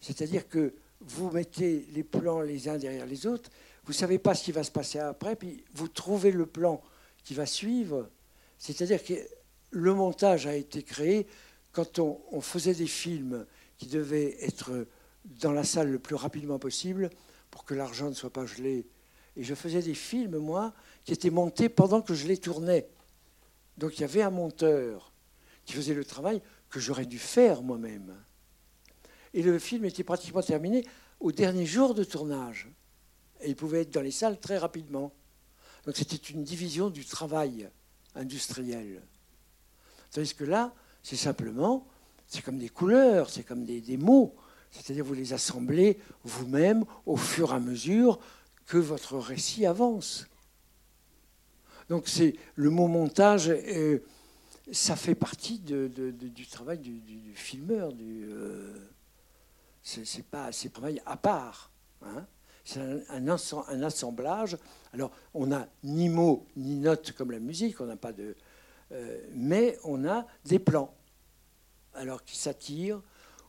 C'est-à-dire 0.00 0.48
que 0.48 0.74
vous 1.00 1.30
mettez 1.30 1.86
les 1.92 2.02
plans 2.02 2.40
les 2.40 2.68
uns 2.68 2.78
derrière 2.78 3.06
les 3.06 3.26
autres, 3.26 3.50
vous 3.84 3.92
ne 3.92 3.96
savez 3.96 4.18
pas 4.18 4.34
ce 4.34 4.44
qui 4.44 4.52
va 4.52 4.64
se 4.64 4.70
passer 4.70 4.98
après, 4.98 5.36
puis 5.36 5.64
vous 5.74 5.88
trouvez 5.88 6.30
le 6.30 6.46
plan 6.46 6.82
qui 7.24 7.34
va 7.34 7.46
suivre. 7.46 8.08
C'est-à-dire 8.58 9.02
que 9.04 9.14
le 9.70 9.94
montage 9.94 10.46
a 10.46 10.54
été 10.54 10.82
créé 10.82 11.26
quand 11.72 11.98
on, 11.98 12.20
on 12.30 12.40
faisait 12.40 12.74
des 12.74 12.86
films 12.86 13.46
qui 13.78 13.86
devaient 13.86 14.36
être 14.44 14.86
dans 15.24 15.52
la 15.52 15.64
salle 15.64 15.90
le 15.90 15.98
plus 15.98 16.14
rapidement 16.14 16.58
possible 16.58 17.10
pour 17.50 17.64
que 17.64 17.74
l'argent 17.74 18.08
ne 18.08 18.14
soit 18.14 18.32
pas 18.32 18.46
gelé. 18.46 18.86
Et 19.36 19.44
je 19.44 19.54
faisais 19.54 19.82
des 19.82 19.94
films, 19.94 20.38
moi, 20.38 20.72
qui 21.04 21.12
étaient 21.12 21.30
montés 21.30 21.68
pendant 21.68 22.02
que 22.02 22.14
je 22.14 22.26
les 22.26 22.38
tournais. 22.38 22.88
Donc 23.78 23.98
il 23.98 24.02
y 24.02 24.04
avait 24.04 24.22
un 24.22 24.30
monteur 24.30 25.12
qui 25.64 25.72
faisait 25.74 25.94
le 25.94 26.04
travail 26.04 26.42
que 26.72 26.80
j'aurais 26.80 27.06
dû 27.06 27.18
faire 27.18 27.62
moi-même. 27.62 28.16
Et 29.34 29.42
le 29.42 29.58
film 29.58 29.84
était 29.84 30.02
pratiquement 30.02 30.42
terminé 30.42 30.84
au 31.20 31.30
dernier 31.30 31.66
jour 31.66 31.94
de 31.94 32.02
tournage. 32.02 32.68
Et 33.42 33.50
il 33.50 33.56
pouvait 33.56 33.82
être 33.82 33.92
dans 33.92 34.00
les 34.00 34.10
salles 34.10 34.40
très 34.40 34.58
rapidement. 34.58 35.12
Donc 35.84 35.96
c'était 35.96 36.16
une 36.16 36.42
division 36.42 36.90
du 36.90 37.04
travail 37.04 37.68
industriel. 38.14 39.02
Tandis 40.10 40.34
que 40.34 40.44
là, 40.44 40.74
c'est 41.02 41.16
simplement, 41.16 41.86
c'est 42.26 42.42
comme 42.42 42.58
des 42.58 42.68
couleurs, 42.68 43.28
c'est 43.30 43.42
comme 43.42 43.64
des, 43.64 43.96
mots. 43.96 44.34
C'est-à-dire 44.70 45.04
vous 45.04 45.14
les 45.14 45.34
assemblez 45.34 45.98
vous-même 46.24 46.84
au 47.04 47.16
fur 47.16 47.52
et 47.52 47.56
à 47.56 47.60
mesure 47.60 48.18
que 48.66 48.78
votre 48.78 49.18
récit 49.18 49.66
avance. 49.66 50.26
Donc 51.90 52.08
c'est 52.08 52.36
le 52.54 52.70
mot 52.70 52.88
montage, 52.88 53.52
ça 54.70 54.96
fait 54.96 55.14
partie 55.14 55.58
du 55.58 56.46
travail 56.46 56.78
du, 56.78 57.32
filmeur. 57.34 57.92
Euh, 58.00 58.88
c'est 59.82 60.26
pas 60.26 60.46
un 60.46 60.68
travail 60.70 61.02
à 61.04 61.16
part. 61.16 61.70
hein. 62.02 62.26
C'est 62.64 62.80
un, 63.08 63.26
assemblage. 63.82 64.56
Alors 64.92 65.10
on 65.34 65.48
n'a 65.48 65.68
ni 65.82 66.08
mots 66.08 66.46
ni 66.56 66.76
notes 66.76 67.12
comme 67.12 67.32
la 67.32 67.40
musique, 67.40 67.80
on 67.80 67.86
n'a 67.86 67.96
pas 67.96 68.12
de, 68.12 68.36
euh, 68.92 69.20
mais 69.34 69.78
on 69.82 70.06
a 70.06 70.26
des 70.44 70.60
plans. 70.60 70.94
Alors 71.94 72.22
qui 72.22 72.36
s'attirent 72.36 73.02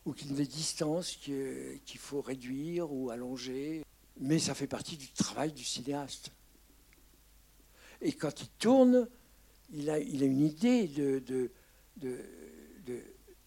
ou 0.06 0.13
qui 0.13 0.26
des 0.26 0.47
distances 0.47 1.15
qu'il 1.15 1.99
faut 1.99 2.21
réduire 2.21 2.91
ou 2.91 3.12
allonger. 3.12 3.84
Mais 4.19 4.39
ça 4.39 4.56
fait 4.56 4.67
partie 4.67 4.97
du 4.97 5.12
travail 5.12 5.52
du 5.52 5.63
cinéaste. 5.63 6.32
Et 8.02 8.13
quand 8.13 8.41
il 8.41 8.49
tourne, 8.60 9.08
il 9.73 9.89
a, 9.89 9.99
il 9.99 10.23
a 10.23 10.25
une 10.25 10.41
idée 10.41 10.88
de, 10.88 11.51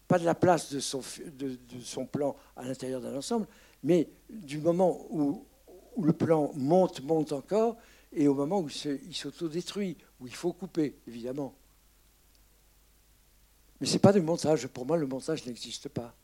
pas 0.07 0.19
de 0.19 0.25
la 0.25 0.35
place 0.35 0.71
de 0.73 0.79
son, 0.79 2.05
plan 2.05 2.35
à 2.55 2.65
l'intérieur 2.65 3.01
d'un 3.01 3.15
ensemble, 3.17 3.47
mais 3.83 4.09
du 4.29 4.59
moment 4.59 5.05
où, 5.09 5.45
où 5.95 6.03
le 6.03 6.13
plan 6.13 6.51
monte, 6.55 7.01
monte 7.01 7.31
encore, 7.33 7.77
et 8.13 8.27
au 8.27 8.33
moment 8.33 8.59
où 8.59 8.69
se- 8.69 8.99
il 9.05 9.15
s'autodétruit, 9.15 9.97
où 10.19 10.27
il 10.27 10.33
faut 10.35 10.53
couper, 10.53 10.97
évidemment. 11.07 11.53
Mais 13.79 13.85
ce 13.87 13.93
n'est 13.93 13.99
pas 13.99 14.13
du 14.13 14.21
montage. 14.21 14.67
Pour 14.67 14.85
moi, 14.85 14.97
le 14.97 15.05
montage 15.05 15.45
n'existe 15.45 15.89
pas. 15.89 16.15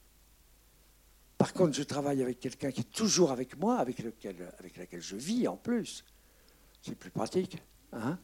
Par 1.38 1.54
contre, 1.54 1.74
je 1.74 1.84
travaille 1.84 2.22
avec 2.22 2.40
quelqu'un 2.40 2.72
qui 2.72 2.82
est 2.82 2.92
toujours 2.92 3.32
avec 3.32 3.58
moi, 3.58 3.78
avec, 3.78 4.00
lequel, 4.00 4.52
avec 4.60 4.78
laquelle 4.78 5.02
je 5.02 5.16
vis 5.16 5.48
en 5.48 5.58
plus. 5.58 6.04
C'est 6.82 6.96
plus 6.96 7.12
pratique. 7.12 7.62
hein? 7.92 8.18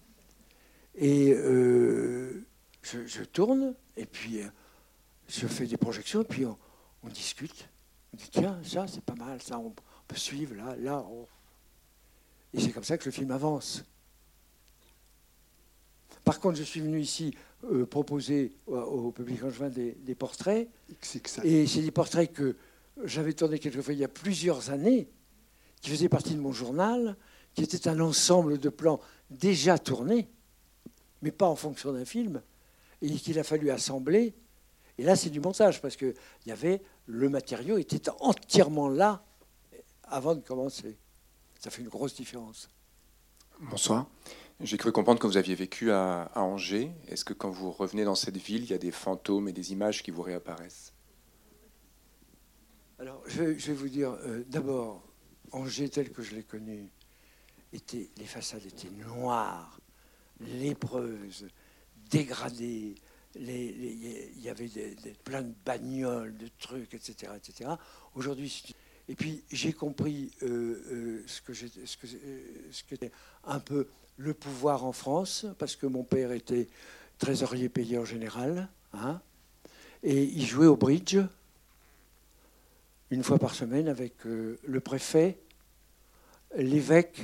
Et 1.00 1.34
euh, 1.34 2.46
je, 2.84 3.06
je 3.08 3.24
tourne, 3.24 3.74
et 3.98 4.06
puis 4.06 4.42
euh, 4.42 4.48
je 5.28 5.48
fais 5.48 5.66
des 5.66 5.78
projections, 5.78 6.22
et 6.22 6.26
puis 6.26 6.46
on, 6.46 6.58
on 7.04 7.08
discute. 7.08 7.70
On 8.14 8.18
dit, 8.18 8.30
tiens, 8.32 8.60
ça, 8.64 8.86
c'est 8.88 9.04
pas 9.04 9.16
mal, 9.16 9.42
ça, 9.42 9.58
on 9.60 9.74
peut 10.08 10.16
suivre, 10.18 10.56
là, 10.56 10.76
là. 10.78 11.06
on- 11.10 11.26
Et 12.54 12.60
c'est 12.60 12.72
comme 12.72 12.84
ça 12.84 12.98
que 12.98 13.06
le 13.06 13.12
film 13.12 13.32
avance. 13.32 13.84
Par 16.24 16.40
contre, 16.40 16.58
je 16.58 16.64
suis 16.64 16.82
venu 16.82 17.00
ici 17.00 17.34
euh, 17.66 17.86
proposer 17.86 18.56
au, 18.68 18.76
au 18.78 19.12
public 19.12 19.44
angevin 19.44 19.70
des, 19.70 19.92
des 19.94 20.16
portraits. 20.16 20.68
Et 21.44 21.66
c'est 21.68 21.82
des 21.82 21.92
portraits 21.92 22.32
que 22.34 22.56
j'avais 23.04 23.34
tournés 23.34 23.60
quelquefois 23.60 23.94
il 23.94 24.00
y 24.00 24.04
a 24.04 24.08
plusieurs 24.10 24.70
années, 24.70 25.08
qui 25.82 25.90
faisaient 25.92 26.10
partie 26.10 26.36
de 26.36 26.42
mon 26.42 26.52
journal, 26.52 27.16
qui 27.54 27.64
étaient 27.64 27.88
un 27.88 28.00
ensemble 28.00 28.58
de 28.58 28.70
plans 28.70 29.00
déjà 29.30 29.80
tournés, 29.80 30.28
mais 31.22 31.32
pas 31.32 31.48
en 31.48 31.56
fonction 31.56 31.92
d'un 31.94 32.06
film, 32.06 32.42
et 33.02 33.10
qu'il 33.12 33.40
a 33.40 33.44
fallu 33.44 33.70
assembler. 33.72 34.34
Et 34.98 35.04
là, 35.04 35.16
c'est 35.16 35.30
du 35.30 35.40
montage, 35.40 35.82
parce 35.82 35.96
qu'il 35.96 36.14
y 36.46 36.52
avait 36.52 36.82
le 37.06 37.30
matériau 37.30 37.78
était 37.78 38.10
entièrement 38.20 38.90
là 38.90 39.24
avant 40.04 40.36
de 40.36 40.42
commencer. 40.42 40.98
Ça 41.60 41.70
fait 41.70 41.82
une 41.82 41.90
grosse 41.90 42.16
différence. 42.16 42.70
Bonsoir. 43.60 44.08
J'ai 44.62 44.78
cru 44.78 44.92
comprendre 44.92 45.20
que 45.20 45.28
vous 45.28 45.38
aviez 45.38 45.56
vécu 45.56 45.92
à, 45.92 46.24
à 46.34 46.42
Angers. 46.42 46.92
Est-ce 47.08 47.24
que 47.24 47.34
quand 47.34 47.50
vous 47.50 47.72
revenez 47.72 48.04
dans 48.04 48.16
cette 48.16 48.36
ville, 48.38 48.64
il 48.64 48.70
y 48.70 48.74
a 48.74 48.78
des 48.78 48.92
fantômes 48.92 49.48
et 49.48 49.54
des 49.54 49.72
images 49.72 50.04
qui 50.04 50.12
vous 50.12 50.22
réapparaissent? 50.22 50.92
Alors, 53.00 53.24
je, 53.28 53.44
vais- 53.44 53.60
je 53.60 53.68
vais 53.68 53.74
vous 53.74 53.88
dire, 53.88 54.12
euh, 54.26 54.44
d'abord, 54.48 55.02
Angers 55.52 55.90
tel 55.90 56.12
que 56.12 56.22
je 56.22 56.36
l'ai 56.36 56.44
connu, 56.44 56.90
était, 57.72 58.10
les 58.18 58.26
façades 58.26 58.66
étaient 58.66 58.90
noires, 58.90 59.80
lépreuses, 60.39 61.47
les- 63.36 64.32
Il 64.36 64.41
y 64.41 64.49
avait 64.49 64.69
plein 65.23 65.43
de 65.43 65.54
bagnoles, 65.65 66.36
de 66.38 66.47
trucs, 66.60 66.93
etc. 66.93 67.34
etc. 67.36 67.69
Aujourd'hui, 68.15 68.63
et 69.08 69.15
puis 69.15 69.43
j'ai 69.52 69.73
compris 69.73 70.32
euh, 70.43 70.47
euh, 70.91 71.23
ce 71.28 71.41
que 71.41 71.54
euh, 72.15 73.10
un 73.45 73.60
peu 73.60 73.88
le 74.17 74.34
pouvoir 74.34 74.86
en 74.86 74.91
France, 74.91 75.45
parce 75.58 75.75
que 75.75 75.86
mon 75.86 76.04
père 76.04 76.32
était 76.32 76.67
trésorier 77.17 77.69
payeur 77.69 78.06
général, 78.06 78.69
hein, 78.93 79.21
et 80.04 80.23
il 80.23 80.45
jouait 80.45 80.67
au 80.67 80.75
bridge 80.78 81.17
une 83.12 83.23
fois 83.23 83.39
par 83.39 83.54
semaine 83.56 83.88
avec 83.88 84.23
le 84.25 84.80
préfet, 84.80 85.39
l'évêque 86.56 87.21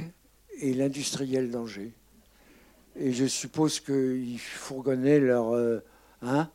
et 0.60 0.73
l'industriel 0.73 1.51
d'Angers. 1.51 1.93
Et 2.96 3.12
je 3.12 3.26
suppose 3.26 3.80
qu'ils 3.80 4.40
fourgonnaient 4.40 5.20
leur 5.20 5.54
euh, 5.54 5.84
hein, 6.22 6.50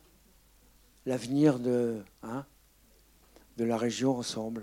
l'avenir 1.05 1.59
de, 1.59 2.01
hein, 2.23 2.45
de 3.57 3.63
la 3.63 3.77
région 3.77 4.17
ensemble. 4.17 4.61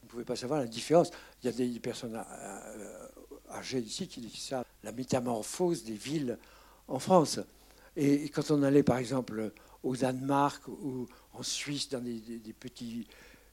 Vous 0.00 0.06
ne 0.06 0.08
pouvez 0.10 0.24
pas 0.24 0.36
savoir 0.36 0.60
la 0.60 0.66
différence. 0.66 1.10
Il 1.42 1.46
y 1.46 1.48
a 1.48 1.52
des 1.52 1.80
personnes 1.80 2.16
euh, 2.16 3.08
âgées 3.50 3.78
ici 3.80 4.06
qui 4.06 4.20
disent 4.20 4.34
ça, 4.48 4.64
la 4.82 4.92
métamorphose 4.92 5.84
des 5.84 5.94
villes 5.94 6.38
en 6.88 6.98
France. 6.98 7.40
Et 7.96 8.28
quand 8.28 8.50
on 8.50 8.62
allait, 8.62 8.82
par 8.82 8.98
exemple, 8.98 9.52
au 9.82 9.96
Danemark 9.96 10.68
ou 10.68 11.06
en 11.32 11.42
Suisse, 11.42 11.88
dans 11.88 12.00
des- 12.00 12.20
des 12.38 12.52
petits 12.52 13.06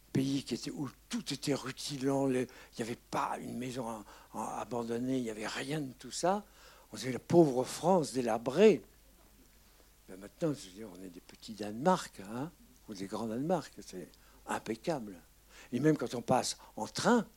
pays 0.10 0.44
qui 0.44 0.56
étaient, 0.56 0.72
où 0.72 0.90
tout 1.08 1.34
était 1.34 1.54
rutilant, 1.54 2.30
il 2.30 2.48
n'y 2.78 2.82
avait 2.84 2.98
pas 3.10 3.38
une 3.40 3.58
maison 3.58 4.04
abandonnée, 4.34 5.18
il 5.18 5.24
n'y 5.24 5.30
avait 5.30 5.48
rien 5.48 5.82
de 5.82 5.94
tout 5.94 6.12
ça. 6.12 6.46
On 6.92 6.98
disait 6.98 7.12
la 7.12 7.20
pauvre 7.20 7.64
France 7.64 8.14
délabrée. 8.14 8.82
Ben 10.08 10.20
maintenant, 10.20 10.54
on 10.54 11.04
est 11.04 11.10
des 11.10 11.22
petits 11.22 11.54
Danemark, 11.54 12.20
hein, 12.22 12.52
ou 12.88 12.94
des 12.94 13.06
grands 13.06 13.28
Danemark, 13.28 13.72
c'est 13.86 14.10
impeccable. 14.48 15.16
Et 15.72 15.80
même 15.80 15.98
quand 15.98 16.16
on 16.16 16.22
passe 16.22 16.58
en 16.76 16.88
train, 16.88 17.28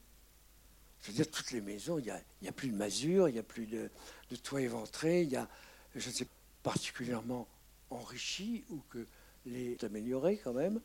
je 1.02 1.08
veux 1.08 1.14
dire, 1.14 1.30
toutes 1.30 1.50
les 1.50 1.60
maisons, 1.60 1.98
il 1.98 2.14
n'y 2.40 2.48
a, 2.48 2.52
plus 2.52 2.68
de 2.68 2.76
masure, 2.76 3.28
il 3.28 3.32
n'y 3.32 3.38
a 3.38 3.42
plus 3.42 3.66
de, 3.66 3.90
de 4.30 4.36
toit 4.36 4.62
éventré, 4.62 5.22
il 5.22 5.30
y 5.30 5.36
a, 5.36 5.48
je 5.94 6.08
ne 6.08 6.14
sais, 6.14 6.26
particulièrement 6.62 7.46
enrichi 7.90 8.64
ou 8.70 8.80
que 8.88 9.06
les 9.44 9.76
amélioré 9.84 10.40
quand 10.42 10.52
même. 10.52 10.80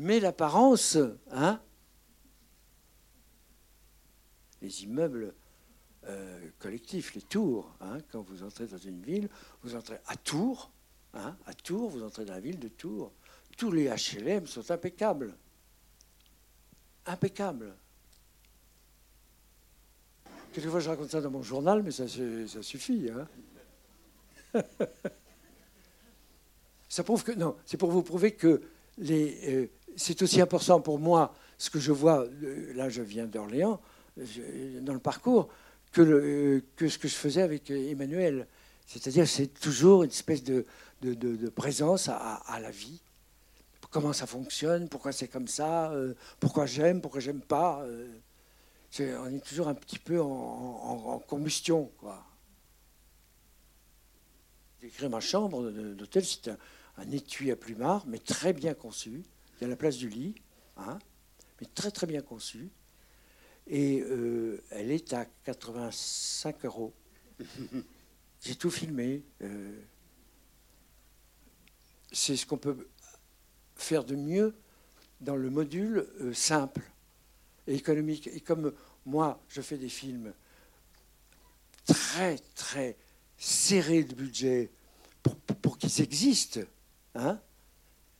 Mais 0.00 0.18
l'apparence, 0.18 0.96
hein, 1.30 1.60
les 4.62 4.84
immeubles 4.84 5.34
euh, 6.06 6.48
collectifs, 6.58 7.14
les 7.14 7.20
tours, 7.20 7.70
hein, 7.82 7.98
quand 8.10 8.22
vous 8.22 8.42
entrez 8.42 8.66
dans 8.66 8.78
une 8.78 9.02
ville, 9.02 9.28
vous 9.62 9.76
entrez 9.76 10.00
à 10.06 10.16
Tours, 10.16 10.70
hein, 11.12 11.36
à 11.44 11.52
Tours, 11.52 11.90
vous 11.90 12.02
entrez 12.02 12.24
dans 12.24 12.32
la 12.32 12.40
ville 12.40 12.58
de 12.58 12.68
Tours. 12.68 13.12
Tous 13.58 13.70
les 13.70 13.90
HLM 13.90 14.46
sont 14.46 14.70
impeccables. 14.70 15.36
Impeccables. 17.04 17.76
Quelquefois, 20.54 20.80
je 20.80 20.88
raconte 20.88 21.10
ça 21.10 21.20
dans 21.20 21.30
mon 21.30 21.42
journal, 21.42 21.82
mais 21.82 21.90
ça, 21.90 22.08
ça 22.08 22.62
suffit. 22.62 23.10
Hein. 23.10 23.28
ça 26.88 27.04
prouve 27.04 27.22
que 27.22 27.32
non, 27.32 27.54
c'est 27.66 27.76
pour 27.76 27.90
vous 27.90 28.02
prouver 28.02 28.32
que 28.32 28.62
les, 28.96 29.54
euh, 29.54 29.70
c'est 29.96 30.22
aussi 30.22 30.40
important 30.40 30.80
pour 30.80 30.98
moi 30.98 31.34
ce 31.58 31.70
que 31.70 31.78
je 31.78 31.92
vois. 31.92 32.26
Là, 32.74 32.88
je 32.88 33.02
viens 33.02 33.26
d'Orléans 33.26 33.80
dans 34.16 34.92
le 34.92 34.98
parcours 34.98 35.48
que, 35.92 36.62
ce 36.78 36.98
que 36.98 37.08
je 37.08 37.14
faisais 37.14 37.42
avec 37.42 37.70
Emmanuel. 37.70 38.46
C'est-à-dire, 38.86 39.28
c'est 39.28 39.48
toujours 39.48 40.02
une 40.02 40.10
espèce 40.10 40.42
de, 40.42 40.64
présence 41.54 42.08
à, 42.08 42.58
la 42.60 42.70
vie. 42.70 43.00
Comment 43.90 44.12
ça 44.12 44.26
fonctionne, 44.26 44.88
pourquoi 44.88 45.10
c'est 45.10 45.26
comme 45.26 45.48
ça, 45.48 45.90
euh, 45.90 46.14
pourquoi 46.38 46.64
j'aime, 46.64 47.00
pourquoi 47.00 47.20
j'aime 47.20 47.40
pas. 47.40 47.82
euh. 47.82 48.08
On 49.00 49.26
est 49.26 49.44
toujours 49.44 49.66
un 49.66 49.74
petit 49.74 49.98
peu 49.98 50.20
en, 50.20 51.20
combustion, 51.26 51.90
quoi. 51.98 52.24
D'écrire 54.80 55.10
ma 55.10 55.20
chambre 55.20 55.70
d'hôtel, 55.70 56.24
c'est 56.24 56.48
un, 56.48 56.56
un 56.98 57.10
étui 57.10 57.50
à 57.50 57.56
plumard, 57.56 58.04
mais 58.06 58.18
très 58.18 58.52
bien 58.52 58.74
conçu. 58.74 59.24
Il 59.60 59.64
y 59.64 59.66
a 59.66 59.68
la 59.68 59.76
place 59.76 59.96
du 59.96 60.08
lit, 60.08 60.34
hein, 60.76 60.98
mais 61.60 61.66
très 61.74 61.90
très 61.90 62.06
bien 62.06 62.22
conçu. 62.22 62.70
Et 63.66 64.00
euh, 64.00 64.62
elle 64.70 64.90
est 64.90 65.12
à 65.12 65.26
85 65.44 66.64
euros. 66.64 66.92
J'ai 68.42 68.54
tout 68.56 68.70
filmé. 68.70 69.22
euh. 69.42 69.78
c'est 72.12 72.36
ce 72.36 72.46
qu'on 72.46 72.56
peut 72.58 72.88
faire 73.76 74.04
de 74.04 74.16
mieux 74.16 74.54
dans 75.20 75.36
le 75.36 75.50
module 75.50 76.06
euh, 76.20 76.32
simple 76.32 76.82
et 77.66 77.74
économique. 77.74 78.28
Et 78.28 78.40
comme 78.40 78.72
moi, 79.04 79.40
je 79.48 79.60
fais 79.60 79.76
des 79.76 79.88
films 79.90 80.32
très, 81.84 82.38
très 82.54 82.96
serrés 83.36 84.04
de 84.04 84.14
budget 84.14 84.70
pour, 85.22 85.36
pour- 85.36 85.56
pour 85.56 85.78
qu'ils 85.78 86.00
existent, 86.00 86.60
hein, 87.14 87.38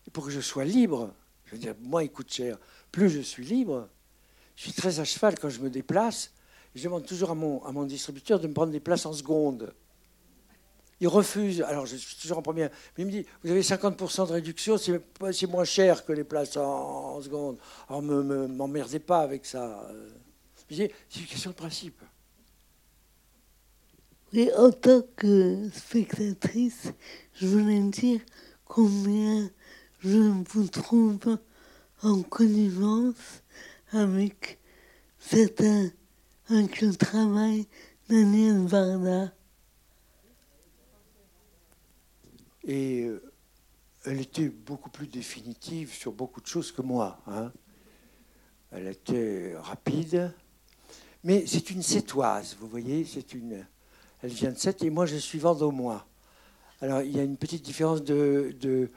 et 0.06 0.10
pour 0.10 0.26
que 0.26 0.30
je 0.30 0.40
sois 0.40 0.64
libre. 0.66 1.14
Je 1.50 1.56
veux 1.56 1.60
dire, 1.60 1.74
moins 1.82 2.04
il 2.04 2.10
coûte 2.10 2.32
cher, 2.32 2.58
plus 2.92 3.10
je 3.10 3.20
suis 3.20 3.44
libre. 3.44 3.88
Je 4.54 4.62
suis 4.62 4.72
très 4.72 5.00
à 5.00 5.04
cheval 5.04 5.36
quand 5.38 5.48
je 5.48 5.60
me 5.60 5.68
déplace. 5.68 6.32
Je 6.74 6.84
demande 6.84 7.04
toujours 7.04 7.30
à 7.30 7.34
mon, 7.34 7.64
à 7.64 7.72
mon 7.72 7.84
distributeur 7.84 8.38
de 8.38 8.46
me 8.46 8.54
prendre 8.54 8.70
des 8.70 8.78
places 8.78 9.04
en 9.04 9.12
seconde. 9.12 9.74
Il 11.00 11.08
refuse. 11.08 11.62
Alors, 11.62 11.86
je 11.86 11.96
suis 11.96 12.16
toujours 12.16 12.38
en 12.38 12.42
première. 12.42 12.70
Mais 12.96 13.02
il 13.02 13.06
me 13.06 13.10
dit 13.10 13.26
Vous 13.42 13.50
avez 13.50 13.62
50% 13.62 14.28
de 14.28 14.32
réduction, 14.32 14.76
c'est 14.76 15.46
moins 15.46 15.64
cher 15.64 16.04
que 16.04 16.12
les 16.12 16.24
places 16.24 16.56
en, 16.56 17.20
seconde. 17.20 17.58
Alors, 17.88 18.02
ne 18.02 18.22
me, 18.22 18.46
m'emmerdez 18.46 19.00
pas 19.00 19.20
avec 19.20 19.46
ça. 19.46 19.90
C'est 20.68 20.92
une 21.16 21.26
question 21.26 21.50
de 21.50 21.56
principe. 21.56 22.00
Et 24.32 24.52
en 24.54 24.70
tant 24.70 25.02
que 25.16 25.68
spectatrice, 25.72 26.92
je 27.34 27.46
voulais 27.46 27.80
dire 27.80 28.20
combien 28.64 29.50
je 30.00 30.18
vous 30.48 30.68
trouve 30.68 31.38
en 32.02 32.22
connivence 32.22 33.42
avec 33.92 34.58
certains, 35.18 35.90
avec 36.48 36.80
le 36.80 36.94
travail 36.94 37.66
d'Agnès 38.08 38.66
Varda. 38.66 39.32
Et 42.64 43.04
euh, 43.04 43.22
elle 44.04 44.20
était 44.20 44.48
beaucoup 44.48 44.90
plus 44.90 45.06
définitive 45.06 45.92
sur 45.92 46.12
beaucoup 46.12 46.40
de 46.40 46.46
choses 46.46 46.72
que 46.72 46.82
moi. 46.82 47.20
hein. 47.26 47.52
Elle 48.70 48.86
était 48.86 49.54
rapide. 49.56 50.32
Mais 51.24 51.44
c'est 51.46 51.70
une 51.70 51.82
sétoise, 51.82 52.56
vous 52.58 52.68
voyez, 52.68 53.04
c'est 53.04 53.34
une. 53.34 53.66
Elle 54.22 54.30
vient 54.30 54.52
de 54.52 54.58
Sète 54.58 54.82
et 54.82 54.90
moi 54.90 55.04
je 55.04 55.16
suis 55.16 55.38
vendômois. 55.38 56.06
Alors 56.80 57.02
il 57.02 57.14
y 57.14 57.20
a 57.20 57.22
une 57.22 57.36
petite 57.36 57.62
différence 57.62 58.02
de, 58.02 58.54
de, 58.58 58.90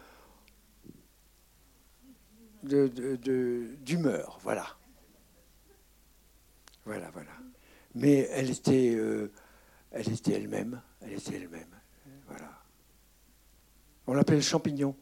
de- 2.64 3.76
d'humeur, 3.84 4.40
voilà. 4.42 4.66
Voilà, 6.86 7.10
voilà. 7.12 7.32
Mais 7.96 8.28
elle 8.32 8.50
était, 8.50 8.94
euh, 8.96 9.32
elle 9.92 10.12
était 10.12 10.34
elle-même, 10.34 10.82
elle 11.02 11.14
était 11.14 11.36
elle-même, 11.36 11.70
voilà. 12.28 12.50
On 14.08 14.14
l'appelait 14.14 14.38
le 14.38 14.42
champignon 14.42 14.96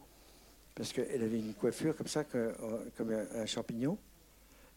parce 0.74 0.92
qu'elle 0.92 1.22
avait 1.22 1.38
une 1.40 1.54
coiffure 1.54 1.96
comme 1.96 2.06
ça, 2.06 2.24
euh, 2.34 2.52
comme 2.96 3.10
un, 3.12 3.26
un 3.40 3.46
champignon. 3.46 3.98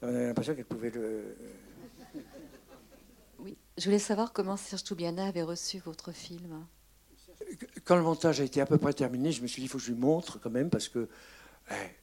On 0.02 0.08
avait 0.08 0.28
l'impression 0.28 0.56
qu'elle 0.56 0.65
pouvait 0.65 0.89
le. 0.91 1.36
Oui, 3.39 3.58
je 3.78 3.86
voulais 3.86 4.00
savoir 4.00 4.34
comment 4.34 4.58
Serge 4.58 4.84
Toubiana 4.84 5.28
avait 5.28 5.43
reçu 5.43 5.80
votre 5.80 6.12
film. 6.12 6.65
Quand 7.84 7.95
le 7.98 8.02
montage 8.02 8.39
a 8.41 8.43
été 8.43 8.62
à 8.62 8.65
peu 8.65 8.78
près 8.78 8.93
terminé, 8.93 9.32
je 9.32 9.41
me 9.41 9.48
suis 9.48 9.62
dit 9.62 9.65
il 9.67 9.69
faut 9.69 9.78
que 9.78 9.84
je 9.84 9.91
lui 9.91 10.00
montre 10.00 10.39
quand 10.39 10.50
même 10.50 10.69
parce 10.69 10.89
que 10.89 11.08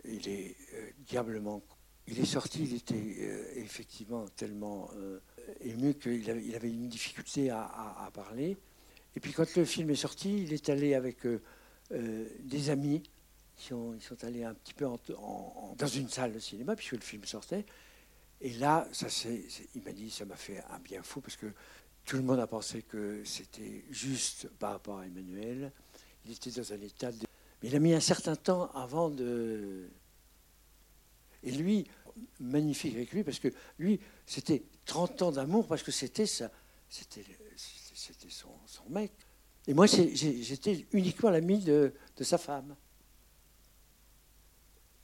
il 0.05 0.29
est 0.29 0.57
euh, 0.75 0.91
diablement. 1.07 1.63
Il 2.09 2.19
est 2.19 2.27
sorti, 2.27 2.65
il 2.65 2.75
était 2.75 2.95
euh, 2.95 3.45
effectivement 3.57 4.27
tellement 4.37 4.91
euh, 4.97 5.21
ému 5.61 5.95
qu'il 5.95 6.29
avait, 6.31 6.69
une 6.69 6.89
difficulté 6.89 7.51
à, 7.51 8.11
parler. 8.13 8.57
Et 9.15 9.21
puis 9.21 9.33
quand 9.33 9.57
le 9.57 9.65
film 9.65 9.91
est 9.91 9.95
sorti, 9.95 10.43
il 10.43 10.53
est 10.53 10.69
allé 10.69 10.95
avec 10.95 11.19
des 11.91 12.71
amis. 12.71 13.03
Ils 13.61 14.01
sont, 14.01 14.25
allés 14.25 14.43
un 14.43 14.55
petit 14.55 14.75
peu 14.75 14.87
dans 14.87 15.87
une 15.87 16.09
salle 16.09 16.33
de 16.33 16.39
cinéma 16.39 16.75
puisque 16.75 16.93
le 16.93 17.01
film 17.01 17.25
sortait. 17.25 17.65
Et 18.41 18.55
là, 18.55 18.89
ça 18.93 19.09
c'est- 19.09 19.45
il 19.75 19.83
m'a 19.83 19.93
dit, 19.93 20.11
ça 20.11 20.25
m'a 20.25 20.37
fait 20.37 20.63
un 20.71 20.79
bien 20.81 21.03
fou 21.03 21.21
parce 21.21 21.37
que 21.37 21.47
tout 22.05 22.17
le 22.17 22.23
monde 22.23 22.41
a 22.41 22.47
pensé 22.47 22.83
que 22.83 23.23
c'était 23.25 23.85
juste 23.91 24.49
par 24.59 24.73
rapport 24.73 24.99
à 24.99 25.07
Emmanuel. 25.07 25.71
Il 26.25 26.33
était 26.33 26.51
dans 26.51 26.73
un 26.73 26.81
état 26.81 27.13
de... 27.13 27.27
Mais 27.63 27.69
il 27.69 27.77
a 27.77 27.79
mis 27.79 27.95
un 27.95 28.01
certain 28.01 28.37
temps 28.37 28.71
avant 28.73 29.11
de... 29.11 29.89
Et 31.45 31.51
lui, 31.51 31.87
magnifique 32.41 32.95
avec 32.95 33.13
lui, 33.13 33.25
parce 33.25 33.39
que 33.39 33.49
lui, 33.79 34.01
c'était 34.27 34.63
30 34.85 35.23
ans 35.23 35.33
d'amour, 35.33 35.67
parce 35.67 35.83
que 35.83 35.91
c'était 35.91 36.27
ça, 36.27 36.51
c'était, 36.89 37.25
son, 38.29 38.51
son 38.67 38.89
mec. 38.91 39.13
Et 39.67 39.75
moi, 39.75 39.87
j'étais 39.87 40.87
uniquement 40.93 41.31
l'ami 41.31 41.59
de, 41.61 41.93
sa 42.21 42.39
femme. 42.39 42.77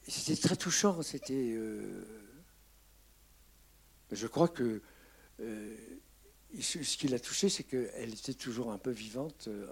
C'était 0.06 0.40
très 0.40 0.56
touchant, 0.56 1.02
c'était... 1.02 1.54
euh, 1.56 2.04
Je 4.10 4.26
crois 4.26 4.48
que... 4.48 4.80
euh, 5.40 5.76
ce 6.60 6.96
qui 6.96 7.08
l'a 7.08 7.18
touché, 7.18 7.48
c'est 7.48 7.64
qu'elle 7.64 8.12
était 8.12 8.34
toujours 8.34 8.72
un 8.72 8.78
peu 8.78 8.90
vivante 8.90 9.48
euh, 9.48 9.70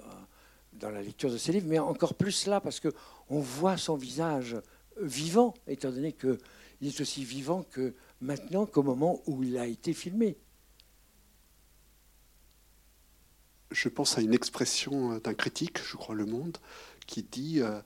dans 0.72 0.90
la 0.90 1.02
lecture 1.02 1.30
de 1.30 1.38
ses 1.38 1.52
livres, 1.52 1.66
mais 1.68 1.78
encore 1.78 2.14
plus 2.14 2.46
là, 2.46 2.60
parce 2.60 2.80
qu'on 2.80 3.40
voit 3.40 3.76
son 3.76 3.96
visage 3.96 4.56
vivant, 5.00 5.54
étant 5.66 5.90
donné 5.90 6.12
qu'il 6.12 6.38
est 6.82 7.00
aussi 7.00 7.24
vivant 7.24 7.62
que 7.62 7.94
maintenant 8.20 8.66
qu'au 8.66 8.82
moment 8.82 9.20
où 9.26 9.42
il 9.42 9.58
a 9.58 9.66
été 9.66 9.92
filmé. 9.92 10.36
Je 13.70 13.88
pense 13.88 14.16
à 14.16 14.20
une 14.20 14.34
expression 14.34 15.18
d'un 15.18 15.34
critique, 15.34 15.78
je 15.84 15.96
crois 15.96 16.14
Le 16.14 16.24
Monde, 16.24 16.58
qui 17.06 17.22
dit 17.22 17.60
euh, 17.60 17.80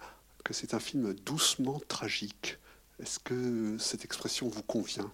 que 0.45 0.53
c'est 0.53 0.75
un 0.75 0.81
film 0.81 1.15
doucement 1.15 1.81
tragique. 1.89 2.59
Est-ce 3.01 3.19
que 3.19 3.79
cette 3.79 4.05
expression 4.05 4.49
vous 4.49 4.63
convient? 4.63 5.11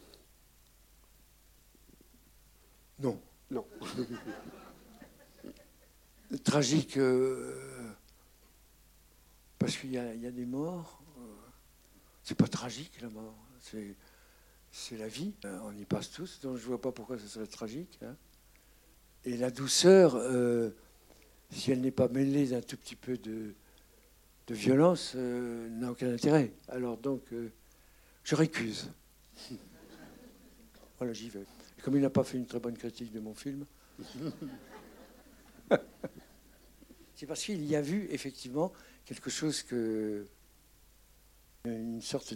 Non. 2.98 3.20
Non. 3.50 3.64
Tragique, 6.42 6.96
euh, 6.96 7.54
parce 9.58 9.76
qu'il 9.76 9.92
y, 9.92 9.98
a 9.98 10.30
des 10.30 10.44
morts. 10.44 11.00
euh, 11.18 11.22
c'est 12.24 12.34
pas 12.34 12.48
tragique 12.48 13.00
la 13.00 13.08
mort, 13.08 13.36
c'est, 13.60 14.96
la 14.96 15.06
vie. 15.06 15.34
Euh, 15.44 15.58
On 15.64 15.76
y 15.76 15.84
passe 15.84 16.10
tous, 16.10 16.40
donc 16.40 16.56
je 16.56 16.66
vois 16.66 16.80
pas 16.80 16.90
pourquoi 16.90 17.16
ce 17.18 17.28
serait 17.28 17.46
tragique. 17.46 17.98
hein. 18.02 18.16
Et 19.24 19.36
la 19.36 19.50
douceur, 19.50 20.16
euh, 20.16 20.70
si 21.50 21.70
elle 21.70 21.80
n'est 21.80 21.92
pas 21.92 22.08
mêlée 22.08 22.48
d'un 22.48 22.60
tout 22.60 22.76
petit 22.76 22.96
peu 22.96 23.16
de, 23.18 23.54
violence, 24.48 25.14
n'a 25.14 25.90
aucun 25.90 26.12
intérêt. 26.12 26.52
Alors 26.68 26.96
donc, 26.96 27.22
je 28.22 28.34
récuse. 28.34 28.90
Voilà, 30.98 31.12
j'y 31.12 31.28
vais. 31.28 31.44
Comme 31.82 31.96
il 31.96 32.00
n'a 32.00 32.08
pas 32.08 32.24
fait 32.24 32.38
une 32.38 32.46
très 32.46 32.58
bonne 32.58 32.78
critique 32.78 33.12
de 33.12 33.20
mon 33.20 33.34
film, 33.34 33.66
c'est 37.14 37.26
parce 37.26 37.44
qu'il 37.44 37.64
y 37.64 37.76
a 37.76 37.80
vu 37.80 38.06
effectivement 38.10 38.72
quelque 39.04 39.30
chose 39.30 39.62
que 39.62 40.26
une 41.64 42.00
sorte 42.00 42.34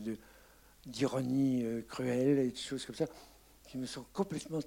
d'ironie 0.87 1.65
euh, 1.65 1.83
cruelle 1.83 2.39
et 2.39 2.51
de 2.51 2.57
choses 2.57 2.85
comme 2.85 2.97
ça 2.97 3.07
qui 3.69 3.79
me 3.79 3.87
sont 3.87 4.05
complètement 4.13 4.59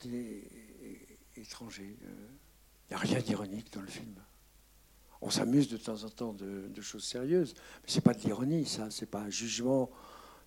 étrangers. 1.35 1.97
Il 2.01 2.89
n'y 2.89 2.95
a 2.95 2.97
rien 2.97 3.19
d'ironique 3.19 3.73
dans 3.73 3.81
le 3.81 3.87
film. 3.87 4.15
On 5.21 5.29
s'amuse 5.29 5.69
de 5.69 5.77
temps 5.77 6.03
en 6.03 6.09
temps 6.09 6.33
de, 6.33 6.81
choses 6.81 7.03
sérieuses, 7.03 7.53
mais 7.55 7.89
c'est 7.89 8.01
pas 8.01 8.13
de 8.13 8.21
l'ironie, 8.21 8.65
ça. 8.65 8.89
C'est 8.91 9.09
pas 9.09 9.19
un 9.19 9.29
jugement 9.29 9.89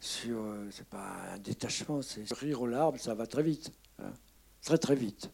sur, 0.00 0.38
euh, 0.38 0.68
c'est 0.70 0.86
pas 0.86 1.16
un 1.32 1.38
détachement. 1.38 2.02
C'est 2.02 2.30
rire 2.34 2.62
aux 2.62 2.66
larmes, 2.66 2.98
ça 2.98 3.14
va 3.14 3.26
très 3.26 3.42
vite, 3.42 3.72
hein. 3.98 4.12
très 4.62 4.78
très 4.78 4.94
vite. 4.94 5.30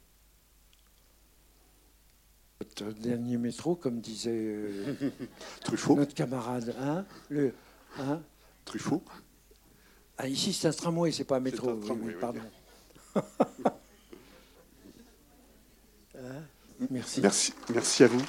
Notre 2.63 2.93
dernier 2.93 3.39
métro, 3.39 3.75
comme 3.75 4.01
disait 4.01 4.31
euh, 4.33 4.95
Truffaut. 5.65 5.97
notre 5.97 6.15
camarade, 6.15 6.75
hein, 6.81 7.05
le, 7.29 7.53
hein, 7.99 8.21
Truffaut. 8.65 9.03
Ah, 10.17 10.29
ici, 10.29 10.53
c'est 10.53 10.69
un 10.69 10.73
tramway, 10.73 11.11
c'est 11.11 11.25
pas 11.25 11.39
un 11.39 11.41
métro. 11.41 11.71
Un 11.71 11.81
tramway, 11.81 12.13
pardon. 12.13 12.41
Merci. 16.91 17.21
Merci. 17.21 17.53
Merci 17.73 18.05
à 18.05 18.07
vous. 18.07 18.23